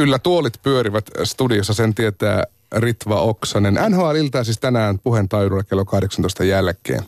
Kyllä, 0.00 0.18
tuolit 0.18 0.62
pyörivät 0.62 1.10
studiossa, 1.24 1.74
sen 1.74 1.94
tietää 1.94 2.44
Ritva 2.76 3.20
Oksanen. 3.20 3.78
NHL 3.88 4.14
iltaa 4.14 4.44
siis 4.44 4.58
tänään 4.58 4.98
puheen 4.98 5.28
taajuudella 5.28 5.64
kello 5.64 5.84
18 5.84 6.44
jälkeen. 6.44 7.02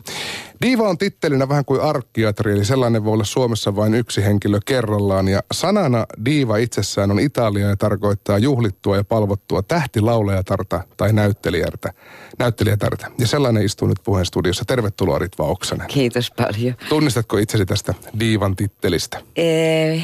Diva 0.61 0.89
on 0.89 0.97
tittelinä 0.97 1.49
vähän 1.49 1.65
kuin 1.65 1.81
arkkiatri, 1.81 2.53
eli 2.53 2.65
sellainen 2.65 3.03
voi 3.03 3.13
olla 3.13 3.23
Suomessa 3.23 3.75
vain 3.75 3.93
yksi 3.93 4.23
henkilö 4.23 4.59
kerrallaan. 4.65 5.27
Ja 5.27 5.43
sanana 5.53 6.05
diva 6.25 6.57
itsessään 6.57 7.11
on 7.11 7.19
Italia 7.19 7.67
ja 7.67 7.77
tarkoittaa 7.77 8.37
juhlittua 8.37 8.97
ja 8.97 9.03
palvottua 9.03 9.63
tähtilaulajatarta 9.63 10.83
tai 10.97 11.13
näyttelijärtä, 11.13 11.93
näyttelijätärtä. 12.39 13.11
Ja 13.19 13.27
sellainen 13.27 13.65
istuu 13.65 13.87
nyt 13.87 13.99
puheen 14.03 14.25
studiossa. 14.25 14.65
Tervetuloa 14.65 15.19
Ritva 15.19 15.43
Oksanen. 15.43 15.87
Kiitos 15.87 16.31
paljon. 16.31 16.75
Tunnistatko 16.89 17.37
itsesi 17.37 17.65
tästä 17.65 17.93
diivan 18.19 18.55
tittelistä? 18.55 19.21
Ee, 19.35 20.03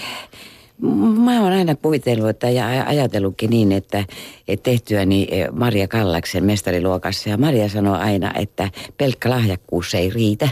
Mä 1.18 1.42
oon 1.42 1.52
aina 1.52 1.76
kuvitellut 1.76 2.38
ja 2.54 2.84
ajatellutkin 2.88 3.50
niin, 3.50 3.72
että, 3.72 4.06
että 4.48 4.64
tehtyäni 4.64 5.28
Maria 5.52 5.88
Kallaksen 5.88 6.46
mestariluokassa. 6.46 7.30
Ja 7.30 7.38
Maria 7.38 7.70
sanoi 7.70 7.98
aina, 7.98 8.34
että 8.34 8.72
pelkkä 8.98 9.30
lahjakkuus 9.30 9.94
ei 9.96 10.10
riitä. 10.10 10.50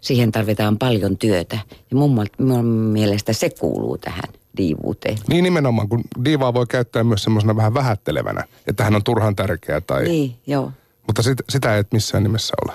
Siihen 0.00 0.32
tarvitaan 0.32 0.78
paljon 0.78 1.18
työtä. 1.18 1.58
Ja 1.90 1.96
mun, 1.96 2.26
mun 2.38 2.64
mielestä 2.64 3.32
se 3.32 3.50
kuuluu 3.60 3.98
tähän 3.98 4.24
diivuuteen. 4.56 5.18
Niin 5.28 5.44
nimenomaan, 5.44 5.88
kun 5.88 6.04
diivaa 6.24 6.54
voi 6.54 6.66
käyttää 6.66 7.04
myös 7.04 7.22
semmoisena 7.22 7.56
vähän 7.56 7.74
vähättelevänä, 7.74 8.44
että 8.66 8.84
hän 8.84 8.94
on 8.94 9.04
turhan 9.04 9.36
tärkeä 9.36 9.80
tai... 9.80 10.04
Niin, 10.04 10.34
joo. 10.46 10.72
Mutta 11.06 11.22
sit, 11.22 11.38
sitä 11.48 11.78
et 11.78 11.92
missään 11.92 12.22
nimessä 12.22 12.54
ole. 12.64 12.72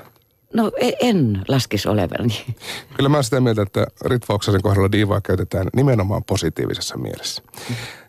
No 0.57 0.71
e- 0.77 0.91
en 0.99 1.41
laskis 1.47 1.85
olevani. 1.85 2.45
Kyllä 2.95 3.09
mä 3.09 3.23
sitä 3.23 3.41
mieltä, 3.41 3.61
että 3.61 3.87
Ritva 4.05 4.39
kohdalla 4.61 4.91
diivaa 4.91 5.21
käytetään 5.21 5.67
nimenomaan 5.75 6.23
positiivisessa 6.23 6.97
mielessä. 6.97 7.41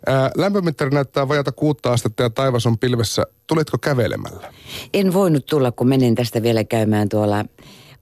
Ää, 0.06 0.30
lämpömittari 0.36 0.90
näyttää 0.90 1.28
vajata 1.28 1.52
kuutta 1.52 1.92
astetta 1.92 2.22
ja 2.22 2.30
taivas 2.30 2.66
on 2.66 2.78
pilvessä. 2.78 3.26
Tulitko 3.46 3.78
kävelemällä? 3.78 4.52
En 4.94 5.12
voinut 5.12 5.46
tulla, 5.46 5.72
kun 5.72 5.88
menin 5.88 6.14
tästä 6.14 6.42
vielä 6.42 6.64
käymään 6.64 7.08
tuolla 7.08 7.44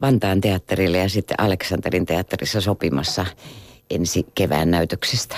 Vantaan 0.00 0.40
teatterille 0.40 0.98
ja 0.98 1.08
sitten 1.08 1.40
Aleksanterin 1.40 2.06
teatterissa 2.06 2.60
sopimassa 2.60 3.26
ensi 3.90 4.26
kevään 4.34 4.70
näytöksistä. 4.70 5.36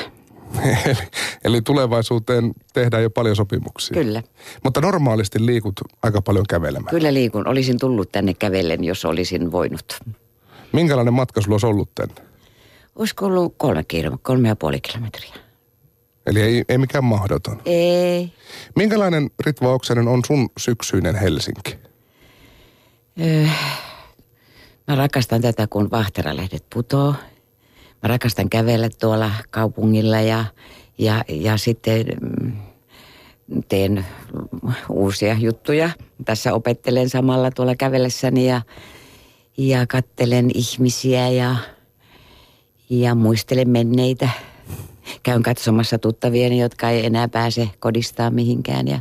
Eli, 0.84 0.96
eli 1.44 1.62
tulevaisuuteen 1.62 2.52
tehdään 2.72 3.02
jo 3.02 3.10
paljon 3.10 3.36
sopimuksia. 3.36 3.94
Kyllä. 3.94 4.22
Mutta 4.64 4.80
normaalisti 4.80 5.46
liikut 5.46 5.80
aika 6.02 6.22
paljon 6.22 6.44
kävelemään. 6.48 6.90
Kyllä 6.90 7.14
liikun. 7.14 7.48
Olisin 7.48 7.78
tullut 7.78 8.12
tänne 8.12 8.34
kävellen, 8.34 8.84
jos 8.84 9.04
olisin 9.04 9.52
voinut. 9.52 10.00
Minkälainen 10.72 11.14
matka 11.14 11.40
sulla 11.40 11.54
olisi 11.54 11.66
ollut 11.66 11.94
tänne? 11.94 12.14
Olisiko 12.96 13.26
ollut 13.26 13.54
kolme, 13.56 13.84
kilo, 13.84 14.18
kolme 14.22 14.48
ja 14.48 14.56
puoli 14.56 14.80
kilometriä. 14.80 15.34
Eli 16.26 16.40
ei, 16.40 16.64
ei 16.68 16.78
mikään 16.78 17.04
mahdoton. 17.04 17.62
Ei. 17.64 18.32
Minkälainen 18.76 19.30
Ritva 19.40 19.72
Oksanen 19.72 20.08
on 20.08 20.22
sun 20.26 20.48
syksyinen 20.58 21.14
Helsinki? 21.14 21.78
Öö, 23.20 23.46
mä 24.88 24.94
rakastan 24.94 25.42
tätä, 25.42 25.66
kun 25.66 25.90
vahteralehdet 25.90 26.64
putoo 26.74 27.14
mä 28.02 28.08
rakastan 28.08 28.50
kävellä 28.50 28.88
tuolla 29.00 29.30
kaupungilla 29.50 30.20
ja, 30.20 30.44
ja, 30.98 31.24
ja 31.28 31.56
sitten 31.56 32.06
mm, 32.20 32.52
teen 33.68 34.06
uusia 34.88 35.34
juttuja. 35.34 35.90
Tässä 36.24 36.54
opettelen 36.54 37.08
samalla 37.08 37.50
tuolla 37.50 37.76
kävellessäni 37.76 38.48
ja, 38.48 38.62
ja 39.58 39.86
kattelen 39.86 40.50
ihmisiä 40.54 41.28
ja, 41.28 41.56
ja 42.90 43.14
muistelen 43.14 43.68
menneitä. 43.68 44.28
Käyn 45.22 45.42
katsomassa 45.42 45.98
tuttavieni, 45.98 46.60
jotka 46.60 46.90
ei 46.90 47.06
enää 47.06 47.28
pääse 47.28 47.70
kodistaan 47.78 48.34
mihinkään 48.34 48.88
ja 48.88 49.00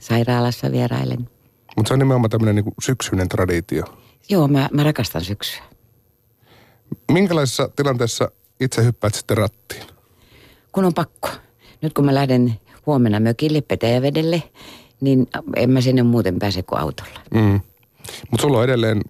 sairaalassa 0.00 0.72
vierailen. 0.72 1.28
Mutta 1.76 1.88
se 1.88 1.94
on 1.94 1.98
nimenomaan 1.98 2.30
tämmöinen 2.30 2.54
niin 2.54 2.74
syksyinen 2.82 3.28
traditio. 3.28 3.84
Joo, 4.28 4.48
mä, 4.48 4.68
mä 4.72 4.82
rakastan 4.82 5.24
syksyä. 5.24 5.62
Minkälaisessa 7.12 7.70
tilanteessa 7.76 8.30
itse 8.60 8.84
hyppäät 8.84 9.14
sitten 9.14 9.36
rattiin? 9.36 9.82
Kun 10.72 10.84
on 10.84 10.94
pakko. 10.94 11.28
Nyt 11.82 11.92
kun 11.92 12.04
mä 12.04 12.14
lähden 12.14 12.54
huomenna 12.86 13.20
mökille 13.20 13.60
Petäjävedelle, 13.60 14.42
niin 15.00 15.26
en 15.56 15.70
mä 15.70 15.80
sinne 15.80 16.02
muuten 16.02 16.38
pääse 16.38 16.62
kuin 16.62 16.80
autolla. 16.80 17.20
Mm. 17.34 17.60
Mutta 18.30 18.42
sulla 18.42 18.58
on 18.58 18.64
edelleen, 18.64 19.00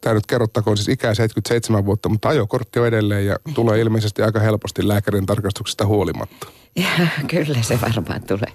tämä 0.00 0.14
nyt 0.14 0.26
kerrottakoon 0.26 0.76
siis 0.76 0.88
ikää 0.88 1.14
77 1.14 1.86
vuotta, 1.86 2.08
mutta 2.08 2.28
ajokortti 2.28 2.78
on 2.78 2.86
edelleen 2.86 3.26
ja 3.26 3.36
tulee 3.54 3.80
ilmeisesti 3.80 4.22
aika 4.22 4.40
helposti 4.40 4.88
lääkärin 4.88 5.26
tarkastuksesta 5.26 5.86
huolimatta. 5.86 6.46
Ja, 6.76 7.06
kyllä 7.28 7.62
se 7.62 7.78
varmaan 7.80 8.22
tulee. 8.22 8.52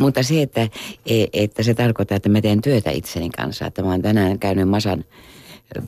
Mutta 0.00 0.22
se, 0.22 0.42
että, 0.42 0.68
e, 1.06 1.24
että 1.32 1.62
se 1.62 1.74
tarkoittaa, 1.74 2.16
että 2.16 2.28
mä 2.28 2.40
teen 2.40 2.62
työtä 2.62 2.90
itseni 2.90 3.30
kanssa. 3.30 3.66
Että 3.66 3.82
mä 3.82 3.90
oon 3.90 4.02
tänään 4.02 4.38
käynyt 4.38 4.68
Masan 4.68 5.04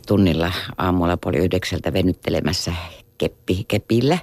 tunnilla 0.06 0.52
aamulla 0.78 1.16
puoli 1.16 1.36
yhdeksältä 1.36 1.92
venyttelemässä 1.92 2.72
keppi, 3.18 3.64
kepillä. 3.68 4.18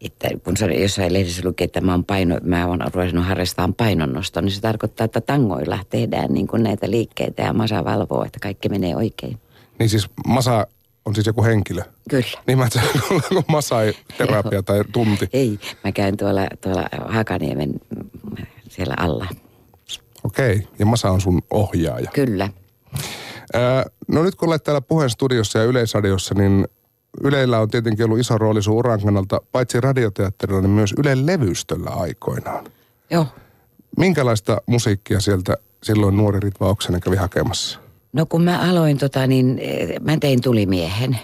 Että 0.00 0.28
kun 0.44 0.56
se 0.56 0.66
jossain 0.66 1.12
lehdessä 1.12 1.42
luki, 1.44 1.64
että 1.64 1.80
mä 1.80 1.92
oon, 1.92 2.04
paino, 2.04 2.38
mä 2.42 2.66
oon 2.66 2.80
ruvennut 2.94 3.26
harrastamaan 3.26 3.74
painonnosta, 3.74 4.42
niin 4.42 4.52
se 4.52 4.60
tarkoittaa, 4.60 5.04
että 5.04 5.20
tangoilla 5.20 5.78
tehdään 5.90 6.32
niin 6.32 6.46
kuin 6.46 6.62
näitä 6.62 6.90
liikkeitä 6.90 7.42
ja 7.42 7.52
Masa 7.52 7.84
valvoo, 7.84 8.24
että 8.24 8.38
kaikki 8.42 8.68
menee 8.68 8.96
oikein. 8.96 9.38
Niin 9.78 9.88
siis 9.88 10.08
Masa 10.26 10.66
on 11.04 11.14
siis 11.14 11.26
joku 11.26 11.44
henkilö? 11.44 11.82
Kyllä. 12.10 12.42
Niin 12.46 12.58
mä 12.58 12.66
että 12.66 12.80
masai-terapia 13.48 14.62
tai 14.62 14.84
tunti. 14.92 15.28
Ei, 15.32 15.58
mä 15.84 15.92
käyn 15.92 16.16
tuolla, 16.16 16.46
tuolla 16.60 16.88
Hakaniemen 17.08 17.72
siellä 18.68 18.94
alla. 18.96 19.26
Okei, 20.24 20.56
okay. 20.56 20.66
ja 20.78 20.86
Masa 20.86 21.10
on 21.10 21.20
sun 21.20 21.42
ohjaaja? 21.50 22.10
Kyllä. 22.14 22.48
No 24.08 24.22
nyt 24.22 24.34
kun 24.34 24.48
olet 24.48 24.64
täällä 24.64 24.80
puheen 24.80 25.10
studiossa 25.10 25.58
ja 25.58 25.64
Yleisradiossa, 25.64 26.34
niin 26.34 26.68
Yleillä 27.24 27.60
on 27.60 27.70
tietenkin 27.70 28.04
ollut 28.04 28.18
iso 28.18 28.38
rooli 28.38 28.62
sun 28.62 28.74
uran 28.74 29.00
kannalta, 29.00 29.40
paitsi 29.52 29.80
radioteatterilla, 29.80 30.60
niin 30.60 30.70
myös 30.70 30.94
Ylen 30.98 31.26
levystöllä 31.26 31.90
aikoinaan. 31.90 32.64
Joo. 33.10 33.26
Minkälaista 33.96 34.60
musiikkia 34.66 35.20
sieltä 35.20 35.56
silloin 35.82 36.16
nuori 36.16 36.40
Ritva 36.40 36.68
Oksanen 36.68 37.00
kävi 37.00 37.16
hakemassa? 37.16 37.78
No 38.12 38.26
kun 38.26 38.44
mä 38.44 38.70
aloin 38.70 38.98
tota, 38.98 39.26
niin 39.26 39.58
eh, 39.58 40.00
mä 40.00 40.16
tein 40.20 40.42
tulimiehen. 40.42 41.18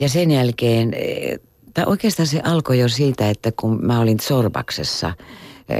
Ja 0.00 0.08
sen 0.08 0.30
jälkeen, 0.30 0.94
eh, 0.94 1.38
tai 1.74 1.84
oikeastaan 1.86 2.26
se 2.26 2.40
alkoi 2.44 2.78
jo 2.78 2.88
siitä, 2.88 3.30
että 3.30 3.52
kun 3.56 3.86
mä 3.86 4.00
olin 4.00 4.20
Sorbaksessa– 4.20 5.12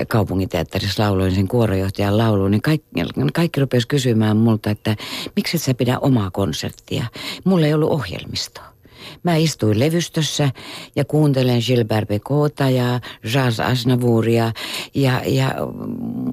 kaupunginteatterissa 0.08 1.02
lauloin 1.02 1.34
sen 1.34 1.48
kuorojohtajan 1.48 2.18
lauluun, 2.18 2.50
niin 2.50 2.62
kaikki, 2.62 2.88
kaikki 3.32 3.60
rupesi 3.60 3.88
kysymään 3.88 4.36
multa, 4.36 4.70
että 4.70 4.96
miksi 5.36 5.56
et 5.56 5.62
sä 5.62 5.74
pidä 5.74 5.98
omaa 5.98 6.30
konserttia. 6.30 7.06
Mulla 7.44 7.66
ei 7.66 7.74
ollut 7.74 7.90
ohjelmistoa. 7.90 8.74
Mä 9.22 9.36
istuin 9.36 9.78
levystössä 9.78 10.50
ja 10.96 11.04
kuuntelen 11.04 11.62
Gilbert 11.66 12.08
Becota 12.08 12.70
ja 12.70 13.00
Jazz 13.34 13.60
Asnavuria 13.60 14.52
ja, 14.94 15.22
ja 15.26 15.54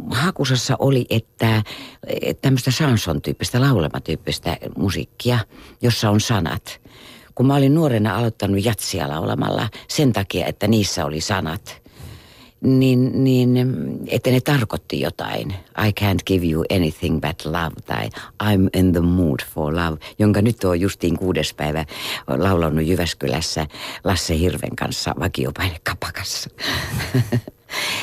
hakusassa 0.10 0.76
oli, 0.80 1.06
että, 1.10 1.64
että 2.22 2.42
tämmöistä 2.42 2.72
chanson-tyyppistä, 2.72 3.62
laulamatyyppistä 3.62 4.58
musiikkia, 4.78 5.40
jossa 5.82 6.10
on 6.10 6.22
sanat. 6.22 6.82
Kun 7.36 7.46
mä 7.48 7.56
olin 7.56 7.74
nuorena 7.74 8.18
aloittanut 8.18 8.66
jatsia 8.66 9.10
laulamalla 9.10 9.70
sen 9.88 10.14
takia, 10.14 10.46
että 10.46 10.68
niissä 10.68 11.06
oli 11.06 11.22
sanat– 11.22 11.82
niin, 12.62 13.24
niin 13.24 13.58
että 14.08 14.30
ne 14.30 14.42
tarkoitti 14.42 15.02
jotain. 15.02 15.52
I 15.88 15.92
can't 16.02 16.20
give 16.26 16.46
you 16.46 16.64
anything 16.76 17.22
but 17.22 17.46
love 17.46 17.76
tai 17.86 18.10
I'm 18.44 18.70
in 18.74 18.92
the 18.92 19.02
mood 19.02 19.40
for 19.54 19.76
love, 19.76 19.98
jonka 20.20 20.42
nyt 20.42 20.64
on 20.64 20.82
justiin 20.82 21.18
kuudes 21.18 21.54
päivä 21.54 21.86
laulanut 22.28 22.86
Jyväskylässä 22.86 23.68
Lasse 24.04 24.40
Hirven 24.40 24.76
kanssa 24.76 25.16
vakiopainekapakassa. 25.20 26.50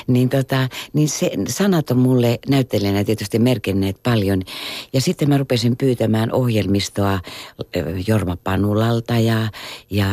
niin, 0.09 0.29
tota, 0.29 0.69
niin 0.93 1.09
se, 1.09 1.31
sanat 1.49 1.91
on 1.91 1.99
mulle 1.99 2.39
näyttelijänä 2.49 3.05
tietysti 3.05 3.39
merkinneet 3.39 4.03
paljon. 4.03 4.43
Ja 4.93 5.01
sitten 5.01 5.29
mä 5.29 5.39
rupesin 5.39 5.77
pyytämään 5.77 6.33
ohjelmistoa 6.33 7.21
Jorma 8.07 8.37
Panulalta 8.37 9.19
ja, 9.19 9.49
ja 9.91 10.07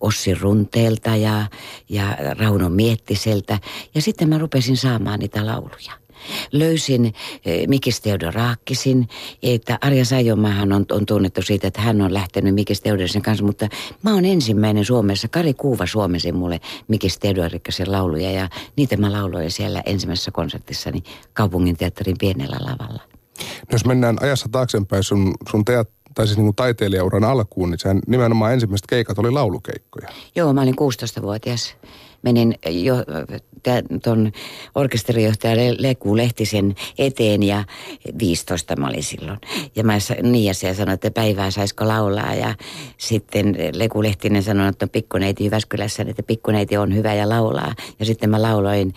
Ossi 0.00 0.34
Runteelta 0.34 1.16
ja, 1.16 1.46
ja 1.88 2.16
Rauno 2.38 2.68
Miettiseltä. 2.68 3.58
Ja 3.94 4.02
sitten 4.02 4.28
mä 4.28 4.38
rupesin 4.38 4.76
saamaan 4.76 5.18
niitä 5.20 5.46
lauluja 5.46 6.05
löysin 6.52 7.14
eh, 7.44 7.66
Mikis 7.68 8.00
Theodoraakkisin, 8.00 9.08
että 9.42 9.78
Arja 9.80 10.04
Sajomähän 10.04 10.72
on, 10.72 10.86
on 10.90 11.06
tunnettu 11.06 11.42
siitä, 11.42 11.68
että 11.68 11.80
hän 11.80 12.02
on 12.02 12.14
lähtenyt 12.14 12.54
Mikis 12.54 12.80
Theodorisen 12.80 13.22
kanssa, 13.22 13.44
mutta 13.44 13.68
mä 14.02 14.14
oon 14.14 14.24
ensimmäinen 14.24 14.84
Suomessa, 14.84 15.28
Kari 15.28 15.54
Kuuva 15.54 15.86
suomesi 15.86 16.32
mulle 16.32 16.60
Mikis 16.88 17.18
Theodorikkasen 17.18 17.92
lauluja 17.92 18.30
ja 18.30 18.48
niitä 18.76 18.96
mä 18.96 19.12
lauloin 19.12 19.50
siellä 19.50 19.82
ensimmäisessä 19.86 20.30
konsertissani 20.30 21.02
kaupungin 21.32 21.76
teatterin 21.76 22.16
pienellä 22.20 22.56
lavalla. 22.60 23.02
No 23.38 23.72
jos 23.72 23.84
mennään 23.84 24.16
ajassa 24.20 24.48
taaksepäin 24.52 25.02
sun, 25.02 25.34
sun 25.50 25.64
teat, 25.64 25.88
tai 26.14 26.26
siis 26.26 26.36
niin 26.36 26.46
kuin 26.46 26.56
taiteilijauran 26.56 27.24
alkuun, 27.24 27.70
niin 27.70 27.78
sehän 27.78 28.00
nimenomaan 28.06 28.52
ensimmäiset 28.52 28.86
keikat 28.86 29.18
oli 29.18 29.30
laulukeikkoja. 29.30 30.08
Joo, 30.36 30.52
mä 30.52 30.62
olin 30.62 30.74
16-vuotias 30.74 31.74
menin 32.26 32.54
jo 32.68 32.96
tuon 34.02 34.32
orkesterijohtaja 34.74 35.74
Leku 35.78 36.16
Lehtisen 36.16 36.74
eteen 36.98 37.42
ja 37.42 37.64
15 38.18 38.76
mä 38.76 38.88
olin 38.88 39.02
silloin. 39.02 39.38
Ja 39.76 39.84
mä 39.84 39.98
niiasin 40.22 40.68
ja 40.68 40.74
sanoin, 40.74 40.94
että 40.94 41.10
päivää 41.10 41.50
saisiko 41.50 41.88
laulaa 41.88 42.34
ja 42.34 42.54
sitten 42.98 43.56
Leku 43.72 44.02
Lehtinen 44.02 44.42
sanoi, 44.42 44.68
että 44.68 44.86
pikkuneiti 44.86 45.44
Jyväskylässä, 45.44 46.04
että 46.08 46.22
pikkuneiti 46.22 46.76
on 46.76 46.94
hyvä 46.94 47.14
ja 47.14 47.28
laulaa. 47.28 47.74
Ja 47.98 48.06
sitten 48.06 48.30
mä 48.30 48.42
lauloin 48.42 48.94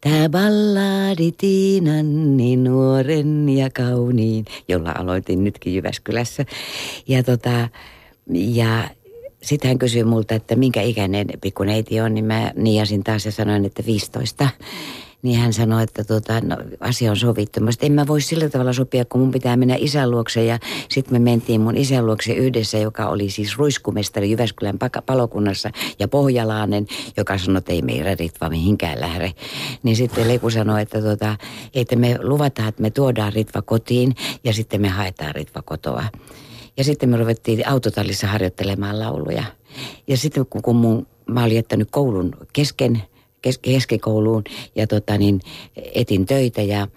Tää 0.00 0.28
balladi 0.28 1.32
Tiinan 1.32 2.36
niin 2.36 2.64
nuoren 2.64 3.48
ja 3.48 3.68
kauniin, 3.76 4.44
jolla 4.68 4.92
aloitin 4.98 5.44
nytkin 5.44 5.74
Jyväskylässä. 5.74 6.44
Ja, 7.08 7.22
tota, 7.22 7.68
ja 8.30 8.90
sitten 9.42 9.68
hän 9.68 9.78
kysyi 9.78 10.04
multa, 10.04 10.34
että 10.34 10.56
minkä 10.56 10.82
ikäinen 10.82 11.26
pikkuneiti 11.40 12.00
on, 12.00 12.14
niin 12.14 12.24
mä 12.24 12.52
niiasin 12.56 13.04
taas 13.04 13.26
ja 13.26 13.32
sanoin, 13.32 13.64
että 13.64 13.82
15. 13.86 14.48
Niin 15.22 15.40
hän 15.40 15.52
sanoi, 15.52 15.82
että 15.82 16.04
tota, 16.04 16.40
no, 16.40 16.56
asia 16.80 17.10
on 17.10 17.16
sovittu. 17.16 17.60
Mä 17.60 17.70
en 17.82 17.92
mä 17.92 18.06
voi 18.06 18.20
sillä 18.20 18.48
tavalla 18.48 18.72
sopia, 18.72 19.04
kun 19.04 19.20
mun 19.20 19.30
pitää 19.30 19.56
mennä 19.56 19.76
isän 19.78 20.10
luokse. 20.10 20.44
Ja 20.44 20.58
sitten 20.88 21.14
me 21.14 21.18
mentiin 21.18 21.60
mun 21.60 21.76
isän 21.76 22.06
luokse 22.06 22.32
yhdessä, 22.32 22.78
joka 22.78 23.06
oli 23.06 23.30
siis 23.30 23.58
ruiskumestari 23.58 24.30
Jyväskylän 24.30 24.78
palokunnassa. 25.06 25.70
Ja 25.98 26.08
Pohjalainen, 26.08 26.86
joka 27.16 27.38
sanoi, 27.38 27.58
että 27.58 27.72
ei 27.72 27.82
meidän 27.82 28.18
Ritva 28.18 28.48
mihinkään 28.48 29.00
lähde. 29.00 29.32
Niin 29.82 29.96
sitten 29.96 30.28
Leku 30.28 30.50
sanoi, 30.50 30.82
että, 30.82 31.02
tota, 31.02 31.36
että 31.74 31.96
me 31.96 32.18
luvataan, 32.22 32.68
että 32.68 32.82
me 32.82 32.90
tuodaan 32.90 33.32
Ritva 33.32 33.62
kotiin 33.62 34.14
ja 34.44 34.52
sitten 34.52 34.80
me 34.80 34.88
haetaan 34.88 35.34
Ritva 35.34 35.62
kotoa. 35.62 36.04
Ja 36.76 36.84
sitten 36.84 37.08
me 37.08 37.16
ruvettiin 37.16 37.68
autotallissa 37.68 38.26
harjoittelemaan 38.26 38.98
lauluja. 38.98 39.44
Ja 40.06 40.16
sitten 40.16 40.46
kun, 40.46 40.62
kun 40.62 40.76
mun, 40.76 41.06
mä 41.26 41.44
olin 41.44 41.56
jättänyt 41.56 41.88
koulun 41.90 42.36
kesken, 42.52 43.02
kes, 43.42 43.58
keskikouluun 43.58 44.44
ja 44.74 44.86
tota 44.86 45.18
niin, 45.18 45.40
etin 45.94 46.26
töitä 46.26 46.62
ja 46.62 46.88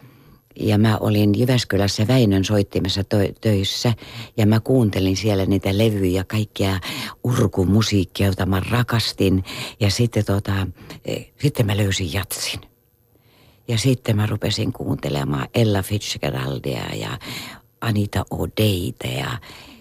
ja 0.56 0.78
mä 0.78 0.98
olin 0.98 1.40
Jyväskylässä 1.40 2.08
Väinön 2.08 2.46
soittimessa 2.46 3.04
to, 3.04 3.18
töissä 3.42 3.94
ja 4.38 4.46
mä 4.46 4.60
kuuntelin 4.60 5.18
siellä 5.18 5.46
niitä 5.46 5.78
levyjä, 5.78 6.24
kaikkia 6.24 6.80
urkumusiikkia, 7.24 8.28
jota 8.28 8.46
mä 8.46 8.62
rakastin. 8.72 9.44
Ja 9.80 9.92
sitten, 9.92 10.26
tota, 10.26 10.68
e, 11.06 11.16
sitten 11.42 11.66
mä 11.66 11.78
löysin 11.78 12.14
jatsin. 12.14 12.62
Ja 13.68 13.78
sitten 13.78 14.16
mä 14.16 14.26
rupesin 14.26 14.74
kuuntelemaan 14.74 15.48
Ella 15.54 15.82
Fitzgeraldia 15.82 16.96
ja 16.96 17.20
Anita 17.84 18.26
O'Deita 18.34 19.08
ja 19.18 19.38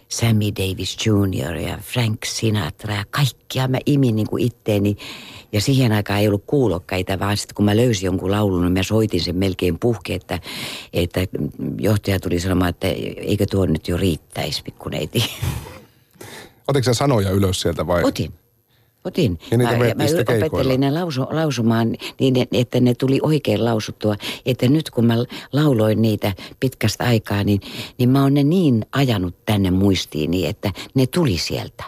Sammy 0.08 0.52
Davis 0.56 0.96
Jr. 1.06 1.56
ja 1.56 1.78
Frank 1.82 2.24
Sinatra 2.24 2.94
ja 2.94 3.04
kaikkia 3.10 3.68
mä 3.68 3.78
imin 3.86 4.16
niin 4.16 4.26
kuin 4.26 4.44
itteeni. 4.44 4.96
Ja 5.52 5.60
siihen 5.60 5.92
aikaan 5.92 6.20
ei 6.20 6.28
ollut 6.28 6.44
kuulokkaita, 6.46 7.18
vaan 7.18 7.36
sitten 7.36 7.54
kun 7.54 7.64
mä 7.64 7.76
löysin 7.76 8.06
jonkun 8.06 8.30
laulun, 8.30 8.62
niin 8.62 8.72
mä 8.72 8.82
soitin 8.82 9.20
sen 9.20 9.36
melkein 9.36 9.78
puhki, 9.78 10.12
että, 10.12 10.40
että 10.92 11.20
johtaja 11.78 12.20
tuli 12.20 12.40
sanomaan, 12.40 12.68
että 12.68 12.88
eikö 13.16 13.46
tuo 13.50 13.66
nyt 13.66 13.88
jo 13.88 13.96
riittäisi, 13.96 14.62
pikkuneiti. 14.62 15.24
Otitko 16.68 16.84
sä 16.84 16.94
sanoja 16.94 17.30
ylös 17.30 17.60
sieltä 17.60 17.86
vai? 17.86 18.04
Otin. 18.04 18.41
Otin. 19.04 19.38
Ja 19.50 19.58
niitä 19.58 19.72
mä, 19.72 19.84
mä 19.84 20.04
opettelin 20.36 20.80
ne 20.80 20.90
lausu, 20.90 21.26
lausumaan 21.30 21.96
niin, 22.20 22.34
että 22.52 22.80
ne 22.80 22.94
tuli 22.94 23.18
oikein 23.22 23.64
lausuttua. 23.64 24.16
Että 24.46 24.68
nyt 24.68 24.90
kun 24.90 25.06
mä 25.06 25.14
lauloin 25.52 26.02
niitä 26.02 26.32
pitkästä 26.60 27.04
aikaa, 27.04 27.44
niin, 27.44 27.60
niin 27.98 28.10
mä 28.10 28.22
oon 28.22 28.34
ne 28.34 28.42
niin 28.42 28.86
ajanut 28.92 29.44
tänne 29.46 29.70
muistiini, 29.70 30.46
että 30.46 30.72
ne 30.94 31.06
tuli 31.06 31.38
sieltä. 31.38 31.84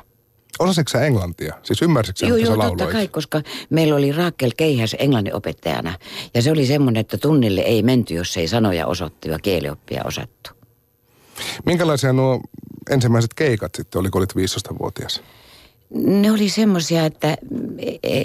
Osasitko 0.58 0.90
sä 0.90 1.06
englantia? 1.06 1.54
Siis 1.62 1.82
ymmärsitkö 1.82 2.20
sä, 2.20 2.26
joo, 2.26 2.36
joo, 2.36 2.56
sä 2.56 2.68
totta 2.68 2.86
kai, 2.86 3.08
koska 3.08 3.42
meillä 3.70 3.96
oli 3.96 4.12
Raakel 4.12 4.50
Keihäs 4.56 4.96
englannin 4.98 5.34
opettajana. 5.34 5.98
Ja 6.34 6.42
se 6.42 6.50
oli 6.50 6.66
semmoinen, 6.66 7.00
että 7.00 7.18
tunnille 7.18 7.60
ei 7.60 7.82
menty, 7.82 8.14
jos 8.14 8.36
ei 8.36 8.48
sanoja 8.48 8.86
osattu 8.86 9.28
ja 9.28 9.38
kielioppia 9.38 10.02
osattu. 10.04 10.50
Minkälaisia 11.66 12.12
nuo 12.12 12.40
ensimmäiset 12.90 13.34
keikat 13.34 13.74
sitten 13.74 14.00
oli, 14.00 14.10
kun 14.10 14.20
olit 14.20 14.32
15-vuotias? 14.32 15.22
Ne 15.94 16.30
oli 16.32 16.48
semmoisia, 16.48 17.04
että, 17.04 17.36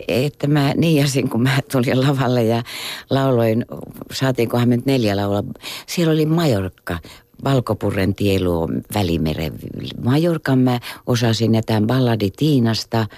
että 0.08 0.48
mä 0.48 0.74
niijasin, 0.78 1.30
kun 1.30 1.42
mä 1.42 1.60
tulin 1.72 2.02
lavalle 2.02 2.44
ja 2.44 2.64
lauloin, 3.10 3.66
saatiinkohan 4.12 4.70
me 4.70 4.76
nyt 4.76 4.86
neljä 4.86 5.18
laulaa. 5.18 5.44
Siellä 5.88 6.14
oli 6.14 6.26
Majorkka, 6.26 6.98
Valkopurren 7.44 8.16
tielu 8.16 8.68
Välimeren. 8.94 9.54
Majorkan 10.04 10.60
mä 10.60 10.80
osasin 11.06 11.56
ja 11.56 11.62
tämän 11.62 11.88
balladi 11.88 12.32
Tiinasta– 12.32 13.06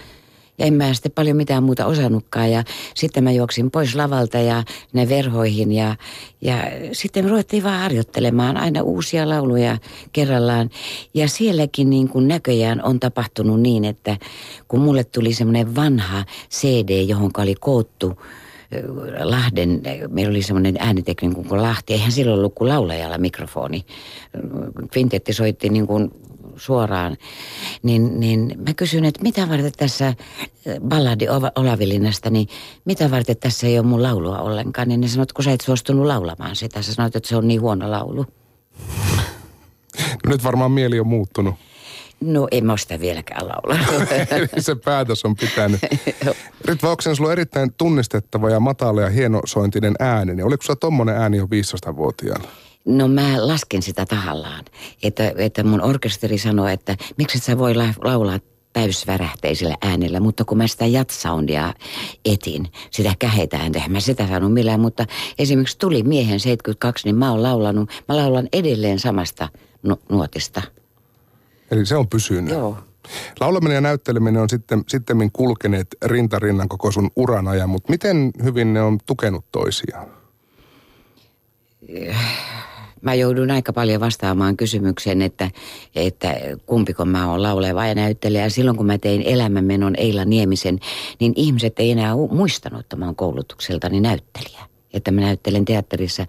ja 0.62 0.68
en 0.68 0.74
mä 0.74 0.94
sitten 0.94 1.12
paljon 1.12 1.38
mitään 1.38 1.64
muuta 1.64 1.86
osannutkaan. 1.86 2.52
Ja 2.52 2.64
sitten 2.96 3.24
mä 3.24 3.32
juoksin 3.32 3.72
pois 3.72 3.96
lavalta 3.96 4.38
ja 4.38 4.64
ne 4.94 5.10
verhoihin 5.10 5.72
ja, 5.72 5.96
ja 6.42 6.56
sitten 6.92 7.26
me 7.26 7.30
ruvettiin 7.30 7.64
vaan 7.64 7.80
harjoittelemaan 7.80 8.58
aina 8.58 8.82
uusia 8.82 9.30
lauluja 9.30 9.78
kerrallaan. 10.14 10.70
Ja 11.14 11.28
sielläkin 11.28 11.90
niin 11.90 12.10
kuin 12.10 12.28
näköjään 12.28 12.84
on 12.84 13.00
tapahtunut 13.00 13.62
niin, 13.62 13.86
että 13.86 14.18
kun 14.68 14.80
mulle 14.80 15.04
tuli 15.04 15.34
semmoinen 15.34 15.76
vanha 15.76 16.26
CD, 16.52 17.02
johon 17.08 17.32
oli 17.38 17.56
koottu 17.60 18.22
Lahden, 19.24 19.82
meillä 20.10 20.30
oli 20.30 20.42
semmoinen 20.42 20.76
äänitekniikka 20.80 21.44
kuin 21.44 21.62
Lahti, 21.62 21.94
eihän 21.94 22.12
silloin 22.12 22.40
ollut 22.40 22.56
kuin 22.56 22.70
laulajalla 22.70 23.18
mikrofoni. 23.18 23.86
Kvintetti 24.92 25.34
soitti 25.34 25.70
niin 25.70 25.88
kuin 25.88 26.12
suoraan, 26.58 27.18
niin, 27.84 28.20
niin 28.20 28.56
mä 28.68 28.74
kysyin, 28.74 29.06
että 29.06 29.22
mitä 29.22 29.50
varten 29.50 29.72
tässä 29.78 30.08
äh, 30.08 30.16
balladi 30.88 31.26
Olavilinnasta, 31.56 32.30
niin 32.30 32.48
mitä 32.86 33.12
varten 33.12 33.38
tässä 33.38 33.68
ei 33.68 33.80
ole 33.80 33.88
mun 33.88 34.04
laulua 34.04 34.40
ollenkaan. 34.40 34.88
Niin 34.88 35.02
ne 35.02 35.08
sanoit, 35.08 35.30
että 35.30 35.36
kun 35.36 35.44
sä 35.44 35.52
et 35.52 35.62
suostunut 35.62 36.06
laulamaan 36.06 36.56
sitä, 36.56 36.82
sä 36.82 36.94
sanoit, 36.94 37.16
että 37.16 37.30
se 37.30 37.36
on 37.36 37.48
niin 37.48 37.62
huono 37.62 37.92
laulu. 37.92 38.26
Nyt 40.28 40.44
varmaan 40.44 40.72
mieli 40.72 41.00
on 41.00 41.08
muuttunut. 41.08 41.56
No 42.22 42.48
en 42.52 42.66
mä 42.66 42.78
sitä 42.78 43.00
vieläkään 43.00 43.48
laula. 43.48 43.80
se 44.60 44.76
päätös 44.76 45.26
on 45.26 45.36
pitänyt. 45.36 45.80
Ritva 46.66 46.92
Oksen, 46.92 47.16
sulla 47.16 47.28
on 47.28 47.32
erittäin 47.32 47.74
tunnistettava 47.74 48.50
ja 48.50 48.60
matala 48.60 49.02
ja 49.02 49.10
hienosointinen 49.10 49.96
ääni. 50.00 50.36
Niin 50.36 50.46
oliko 50.46 50.64
sulla 50.64 50.76
tommonen 50.76 51.16
ääni 51.16 51.38
jo 51.38 51.46
15-vuotiaana? 51.46 52.48
No 52.86 53.08
mä 53.08 53.48
lasken 53.48 53.82
sitä 53.82 54.06
tahallaan. 54.06 54.66
Että, 55.04 55.34
että 55.38 55.64
mun 55.64 55.82
orkesteri 55.82 56.38
sanoi, 56.38 56.74
että 56.74 56.98
miksi 57.18 57.38
et 57.38 57.44
sä 57.44 57.58
voi 57.58 57.74
laulaa 58.04 58.40
täysvärähteisellä 58.74 59.78
äänellä, 59.82 60.20
mutta 60.20 60.46
kun 60.46 60.58
mä 60.58 60.68
sitä 60.68 60.86
jatsoundia 60.86 61.74
etin, 62.26 62.68
sitä 62.92 63.14
kähetään, 63.20 63.72
mä 63.88 64.00
sitä 64.00 64.28
saanut 64.28 64.54
millään, 64.54 64.80
mutta 64.80 65.06
esimerkiksi 65.40 65.78
tuli 65.78 66.04
miehen 66.04 66.40
72, 66.40 67.08
niin 67.08 67.16
mä 67.16 67.32
oon 67.32 67.44
laulanut, 67.44 67.90
mä 68.10 68.18
laulan 68.18 68.48
edelleen 68.54 69.00
samasta 69.00 69.50
nu- 69.84 70.02
nuotista. 70.10 70.62
Eli 71.72 71.86
se 71.86 71.96
on 71.96 72.08
pysynyt. 72.08 72.52
Joo. 72.52 72.78
Laulaminen 73.40 73.76
ja 73.76 73.82
näytteleminen 73.82 74.42
on 74.42 74.50
sitten, 74.50 74.84
sitten 74.88 75.32
kulkeneet 75.34 75.88
rintarinnan 76.06 76.70
koko 76.70 76.92
sun 76.92 77.12
uran 77.16 77.48
ajan, 77.48 77.70
mutta 77.70 77.92
miten 77.92 78.32
hyvin 78.44 78.74
ne 78.74 78.82
on 78.82 78.98
tukenut 79.06 79.46
toisiaan? 79.52 80.08
Mä 83.02 83.14
joudun 83.14 83.52
aika 83.52 83.74
paljon 83.74 84.02
vastaamaan 84.02 84.58
kysymykseen, 84.58 85.22
että, 85.22 85.52
että 85.96 86.36
kumpiko 86.66 87.06
mä 87.06 87.32
oon 87.32 87.44
lauleva 87.44 87.88
ja 87.88 87.96
näyttelijä. 87.96 88.50
Silloin 88.50 88.78
kun 88.78 88.86
mä 88.86 88.98
tein 88.98 89.22
elämänmenon 89.22 89.96
Eila 89.98 90.26
Niemisen, 90.26 90.80
niin 91.20 91.34
ihmiset 91.36 91.80
ei 91.80 91.92
enää 91.92 92.14
muistanut, 92.32 92.80
että 92.80 92.96
mä 92.96 93.06
oon 93.06 93.16
koulutukseltani 93.16 94.00
näyttelijä 94.00 94.72
että 94.94 95.12
mä 95.12 95.22
näyttelen 95.22 95.66
teatterissa. 95.66 96.26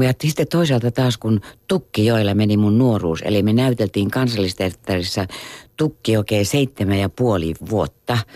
Ja 0.00 0.12
sitten 0.22 0.48
toisaalta 0.48 0.90
taas, 0.90 1.18
kun 1.18 1.40
Tukkijoilla 1.68 2.34
meni 2.34 2.56
mun 2.56 2.78
nuoruus, 2.78 3.22
eli 3.24 3.42
me 3.42 3.52
näyteltiin 3.52 4.10
kansallisteatterissa 4.10 5.26
Tukki 5.76 6.16
oikein 6.16 6.46
seitsemän 6.46 6.98
ja 6.98 7.08
puoli 7.08 7.54
vuotta– 7.70 8.18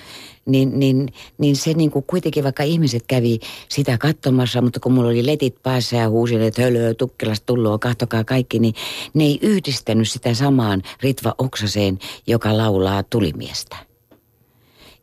niin, 0.47 0.79
niin, 0.79 1.09
niin 1.39 1.57
se 1.57 1.73
niin 1.73 1.91
kuin 1.91 2.05
kuitenkin, 2.07 2.45
vaikka 2.45 2.63
ihmiset 2.63 3.05
kävi 3.07 3.39
sitä 3.69 3.99
katsomassa, 3.99 4.63
mutta 4.63 4.81
kun 4.81 4.93
mulla 4.93 5.09
oli 5.09 5.27
letit 5.27 5.63
päässä 5.63 5.97
ja 5.97 6.09
huusin, 6.09 6.43
että 6.43 6.63
hölöö, 6.63 6.95
Tukkilasta 6.95 7.47
tullut, 7.47 7.81
kahtokaa 7.81 8.25
kaikki, 8.25 8.59
niin 8.59 8.75
ne 9.15 9.25
ei 9.25 9.39
yhdistänyt 9.43 10.09
sitä 10.09 10.35
samaan 10.35 10.83
Ritva 11.03 11.35
Oksaseen, 11.39 11.99
joka 12.27 12.57
laulaa 12.57 13.03
tulimiestä. 13.03 13.86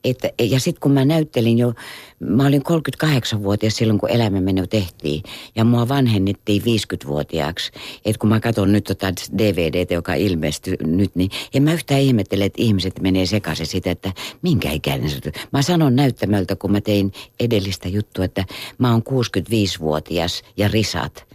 Että, 0.03 0.29
ja 0.39 0.59
sitten 0.59 0.81
kun 0.81 0.91
mä 0.91 1.05
näyttelin 1.05 1.57
jo, 1.57 1.73
mä 2.19 2.47
olin 2.47 2.61
38-vuotias 2.61 3.75
silloin, 3.75 3.99
kun 3.99 4.09
elämämeno 4.09 4.67
tehtiin. 4.67 5.23
Ja 5.55 5.63
mua 5.63 5.87
vanhennettiin 5.87 6.61
50-vuotiaaksi. 6.61 7.71
Että 8.05 8.19
kun 8.19 8.29
mä 8.29 8.39
katson 8.39 8.71
nyt 8.71 8.83
tota 8.83 9.13
DVDtä, 9.37 9.93
joka 9.93 10.13
ilmestyy 10.13 10.75
nyt, 10.85 11.15
niin 11.15 11.29
en 11.53 11.63
mä 11.63 11.73
yhtään 11.73 12.01
ihmettele, 12.01 12.45
että 12.45 12.61
ihmiset 12.61 13.01
menee 13.01 13.25
sekaisin 13.25 13.65
sitä, 13.65 13.91
että 13.91 14.13
minkä 14.41 14.71
ikäinen 14.71 15.09
se 15.09 15.19
Mä 15.53 15.61
sanon 15.61 15.95
näyttämöltä, 15.95 16.55
kun 16.55 16.71
mä 16.71 16.81
tein 16.81 17.11
edellistä 17.39 17.87
juttua, 17.89 18.25
että 18.25 18.45
mä 18.77 18.91
oon 18.91 19.03
65-vuotias 19.09 20.43
ja 20.57 20.67
risat. 20.67 21.25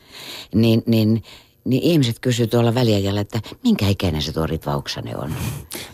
Niin, 0.55 0.83
niin 0.87 1.23
niin 1.65 1.83
ihmiset 1.83 2.19
kysyy 2.21 2.47
tuolla 2.47 2.75
väliajalla, 2.75 3.21
että 3.21 3.41
minkä 3.65 3.89
ikäinen 3.89 4.23
se 4.23 4.33
tuo 4.33 4.47
Ritva 4.47 4.75
on. 4.75 5.35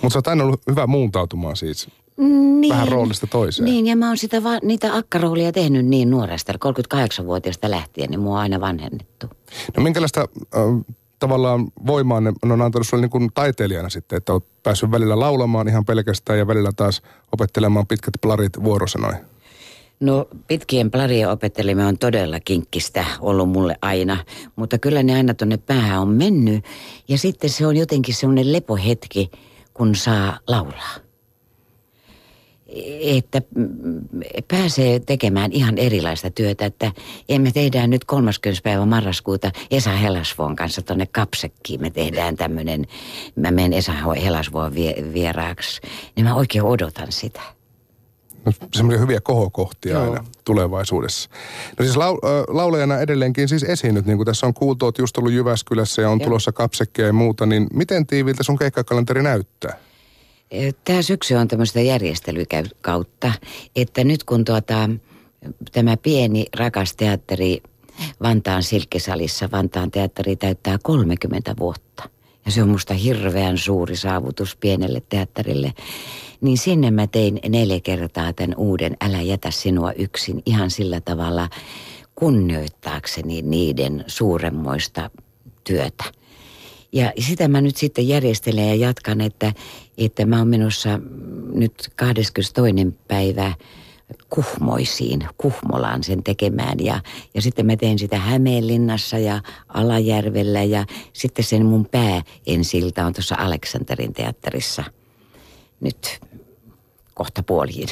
Mutta 0.03 0.13
sä 0.13 0.19
oot 0.19 0.27
aina 0.27 0.45
ollut 0.45 0.61
hyvä 0.71 0.87
muuntautumaan 0.87 1.57
siis. 1.57 1.89
Niin, 2.17 2.73
vähän 2.73 2.89
roolista 2.89 3.27
toiseen. 3.27 3.65
Niin, 3.65 3.87
ja 3.87 3.97
mä 3.97 4.07
oon 4.07 4.17
sitä 4.17 4.43
va- 4.43 4.59
niitä 4.63 4.97
akkaroolia 4.97 5.53
tehnyt 5.53 5.87
niin 5.87 6.11
nuoresta, 6.11 6.53
38-vuotiaasta 6.53 7.71
lähtien, 7.71 8.11
niin 8.11 8.21
mua 8.21 8.35
on 8.35 8.41
aina 8.41 8.61
vanhennettu. 8.61 9.27
No 9.77 9.83
minkälaista 9.83 10.21
äh, 10.21 10.61
tavallaan 11.19 11.67
voimaa 11.87 12.21
ne 12.21 12.33
on 12.43 12.63
antanut 12.63 12.87
sulle 12.87 13.01
niin 13.01 13.11
kuin 13.11 13.31
taiteilijana 13.35 13.91
sitten, 13.91 14.17
että 14.17 14.33
oot 14.33 14.63
päässyt 14.63 14.91
välillä 14.91 15.21
laulamaan 15.21 15.69
ihan 15.69 15.85
pelkästään 15.85 16.39
ja 16.39 16.47
välillä 16.47 16.71
taas 16.77 17.03
opettelemaan 17.33 17.87
pitkät 17.87 18.15
plarit 18.21 18.65
vuorosanoin? 18.65 19.17
No 20.01 20.29
pitkien 20.47 20.91
plarien 20.91 21.31
opetteleminen 21.31 21.89
on 21.89 21.99
todella 21.99 22.41
kinkkistä 22.41 23.05
ollut 23.21 23.49
mulle 23.49 23.77
aina, 23.83 24.17
mutta 24.57 24.79
kyllä 24.79 25.03
ne 25.03 25.15
aina 25.15 25.35
tonne 25.35 25.57
päähän 25.57 26.01
on 26.01 26.09
mennyt. 26.09 26.65
Ja 27.09 27.19
sitten 27.19 27.51
se 27.51 27.67
on 27.67 27.77
jotenkin 27.77 28.15
semmoinen 28.15 28.53
lepohetki, 28.53 29.31
kun 29.75 29.95
saa 29.95 30.39
laulaa. 30.47 31.04
Että 33.01 33.43
pääsee 34.49 35.01
tekemään 35.01 35.53
ihan 35.53 35.79
erilaista 35.79 36.31
työtä, 36.31 36.67
että 36.67 36.93
emme 37.29 37.53
tehdään 37.53 37.91
nyt 37.91 38.05
30. 38.05 38.63
päivä 38.63 38.87
marraskuuta 38.87 39.51
Esa 39.71 39.91
Helasvuon 39.91 40.57
kanssa 40.57 40.83
tonne 40.83 41.07
Kapsekkiin. 41.07 41.81
Me 41.81 41.91
tehdään 41.91 42.37
tämmöinen, 42.37 42.87
mä 43.37 43.51
menen 43.51 43.73
Esa 43.73 43.93
Helasvuon 44.25 44.75
vieraaksi, 45.15 45.81
niin 46.17 46.27
mä 46.27 46.35
oikein 46.35 46.65
odotan 46.65 47.13
sitä 47.13 47.41
no, 48.45 48.53
semmoisia 48.75 49.01
hyviä 49.01 49.21
kohokohtia 49.21 49.93
Joo. 49.93 50.03
aina 50.03 50.25
tulevaisuudessa. 50.45 51.31
No 51.79 51.85
siis 51.85 51.97
lau, 51.97 52.19
laulajana 52.49 52.99
edelleenkin 52.99 53.49
siis 53.49 53.63
esiinnyt, 53.63 54.07
niin 54.07 54.17
kuin 54.17 54.27
tässä 54.27 54.47
on 54.47 54.55
kuultu, 54.55 54.89
että 54.89 55.03
just 55.03 55.19
ollut 55.19 55.33
Jyväskylässä 55.33 56.03
ja 56.03 56.11
on 56.11 56.21
Joo. 56.21 56.27
tulossa 56.27 56.53
kapsekkeja 56.53 57.07
ja 57.07 57.13
muuta, 57.13 57.47
niin 57.47 57.67
miten 57.73 58.07
tiiviltä 58.07 58.43
sun 58.43 58.59
keikkakalenteri 58.59 59.23
näyttää? 59.23 59.79
Tämä 60.85 61.03
syksy 61.03 61.35
on 61.35 61.49
tämmöistä 61.49 61.81
järjestelykautta, 61.81 63.33
että 63.77 64.05
nyt 64.05 64.25
kun 64.25 64.45
tuota, 64.45 64.91
tämä 65.73 65.97
pieni 65.97 66.47
rakas 66.57 66.97
teatteri 66.97 67.63
Vantaan 68.23 68.63
Silkkisalissa, 68.63 69.51
Vantaan 69.53 69.91
teatteri 69.91 70.37
täyttää 70.37 70.79
30 70.83 71.55
vuotta. 71.59 72.09
Ja 72.45 72.51
se 72.51 72.63
on 72.63 72.69
musta 72.69 72.95
hirveän 72.95 73.59
suuri 73.59 73.97
saavutus 73.97 74.57
pienelle 74.57 75.03
teatterille 75.09 75.73
niin 76.45 76.59
sinne 76.59 76.91
mä 76.91 77.07
tein 77.07 77.41
neljä 77.49 77.81
kertaa 77.81 78.33
tämän 78.33 78.55
uuden 78.57 78.97
Älä 79.01 79.21
jätä 79.21 79.51
sinua 79.51 79.93
yksin 79.93 80.43
ihan 80.47 80.71
sillä 80.71 81.01
tavalla 81.01 81.49
kunnioittaakseni 82.15 83.43
niiden 83.43 84.05
suuremmoista 84.07 85.11
työtä. 85.65 86.05
Ja 86.93 87.13
sitä 87.19 87.49
mä 87.49 87.61
nyt 87.61 87.77
sitten 87.77 88.09
järjestelen 88.09 88.69
ja 88.69 88.75
jatkan, 88.75 89.21
että, 89.21 89.53
että 89.99 90.27
mä 90.27 90.39
oon 90.39 90.49
menossa 90.49 91.01
nyt 91.53 91.93
22. 91.97 92.95
päivä 93.09 93.53
Kuhmoisiin, 94.31 95.29
Kuhmolaan 95.39 96.05
sen 96.05 96.23
tekemään. 96.23 96.79
Ja, 96.81 97.01
ja 97.35 97.43
sitten 97.43 97.67
mä 97.67 97.77
teen 97.77 97.99
sitä 97.99 98.19
Hämeenlinnassa 98.19 99.19
ja 99.19 99.41
Alajärvellä 99.69 100.63
ja 100.63 100.85
sitten 101.13 101.45
sen 101.45 101.67
mun 101.67 101.87
pää 101.87 102.23
ensiltä 102.47 103.07
on 103.07 103.13
tuossa 103.13 103.37
Aleksanterin 103.39 104.13
teatterissa 104.13 104.85
nyt 105.81 106.21
kohta 107.15 107.43
puoliin. 107.43 107.89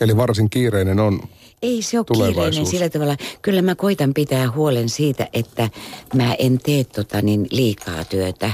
Eli 0.00 0.16
varsin 0.16 0.50
kiireinen 0.50 1.00
on 1.00 1.20
ei 1.62 1.82
se 1.82 1.98
ole 1.98 2.06
kiireinen 2.14 2.66
sillä 2.66 2.88
tavalla. 2.88 3.16
Kyllä 3.42 3.62
mä 3.62 3.74
koitan 3.74 4.14
pitää 4.14 4.50
huolen 4.50 4.88
siitä, 4.88 5.28
että 5.32 5.70
mä 6.14 6.34
en 6.34 6.58
tee 6.58 6.84
tota 6.84 7.22
niin 7.22 7.46
liikaa 7.50 8.04
työtä. 8.04 8.52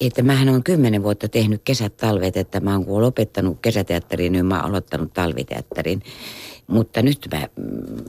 Että 0.00 0.22
mähän 0.22 0.48
on 0.48 0.62
kymmenen 0.62 1.02
vuotta 1.02 1.28
tehnyt 1.28 1.60
kesät 1.64 1.96
talvet, 1.96 2.36
että 2.36 2.60
mä 2.60 2.74
oon 2.76 3.02
lopettanut 3.02 3.58
kesäteatterin, 3.62 4.32
niin 4.32 4.46
mä 4.46 4.56
oon 4.56 4.70
aloittanut 4.70 5.12
talviteatterin. 5.12 6.02
Mutta 6.66 7.02
nyt 7.02 7.28
mä, 7.32 7.48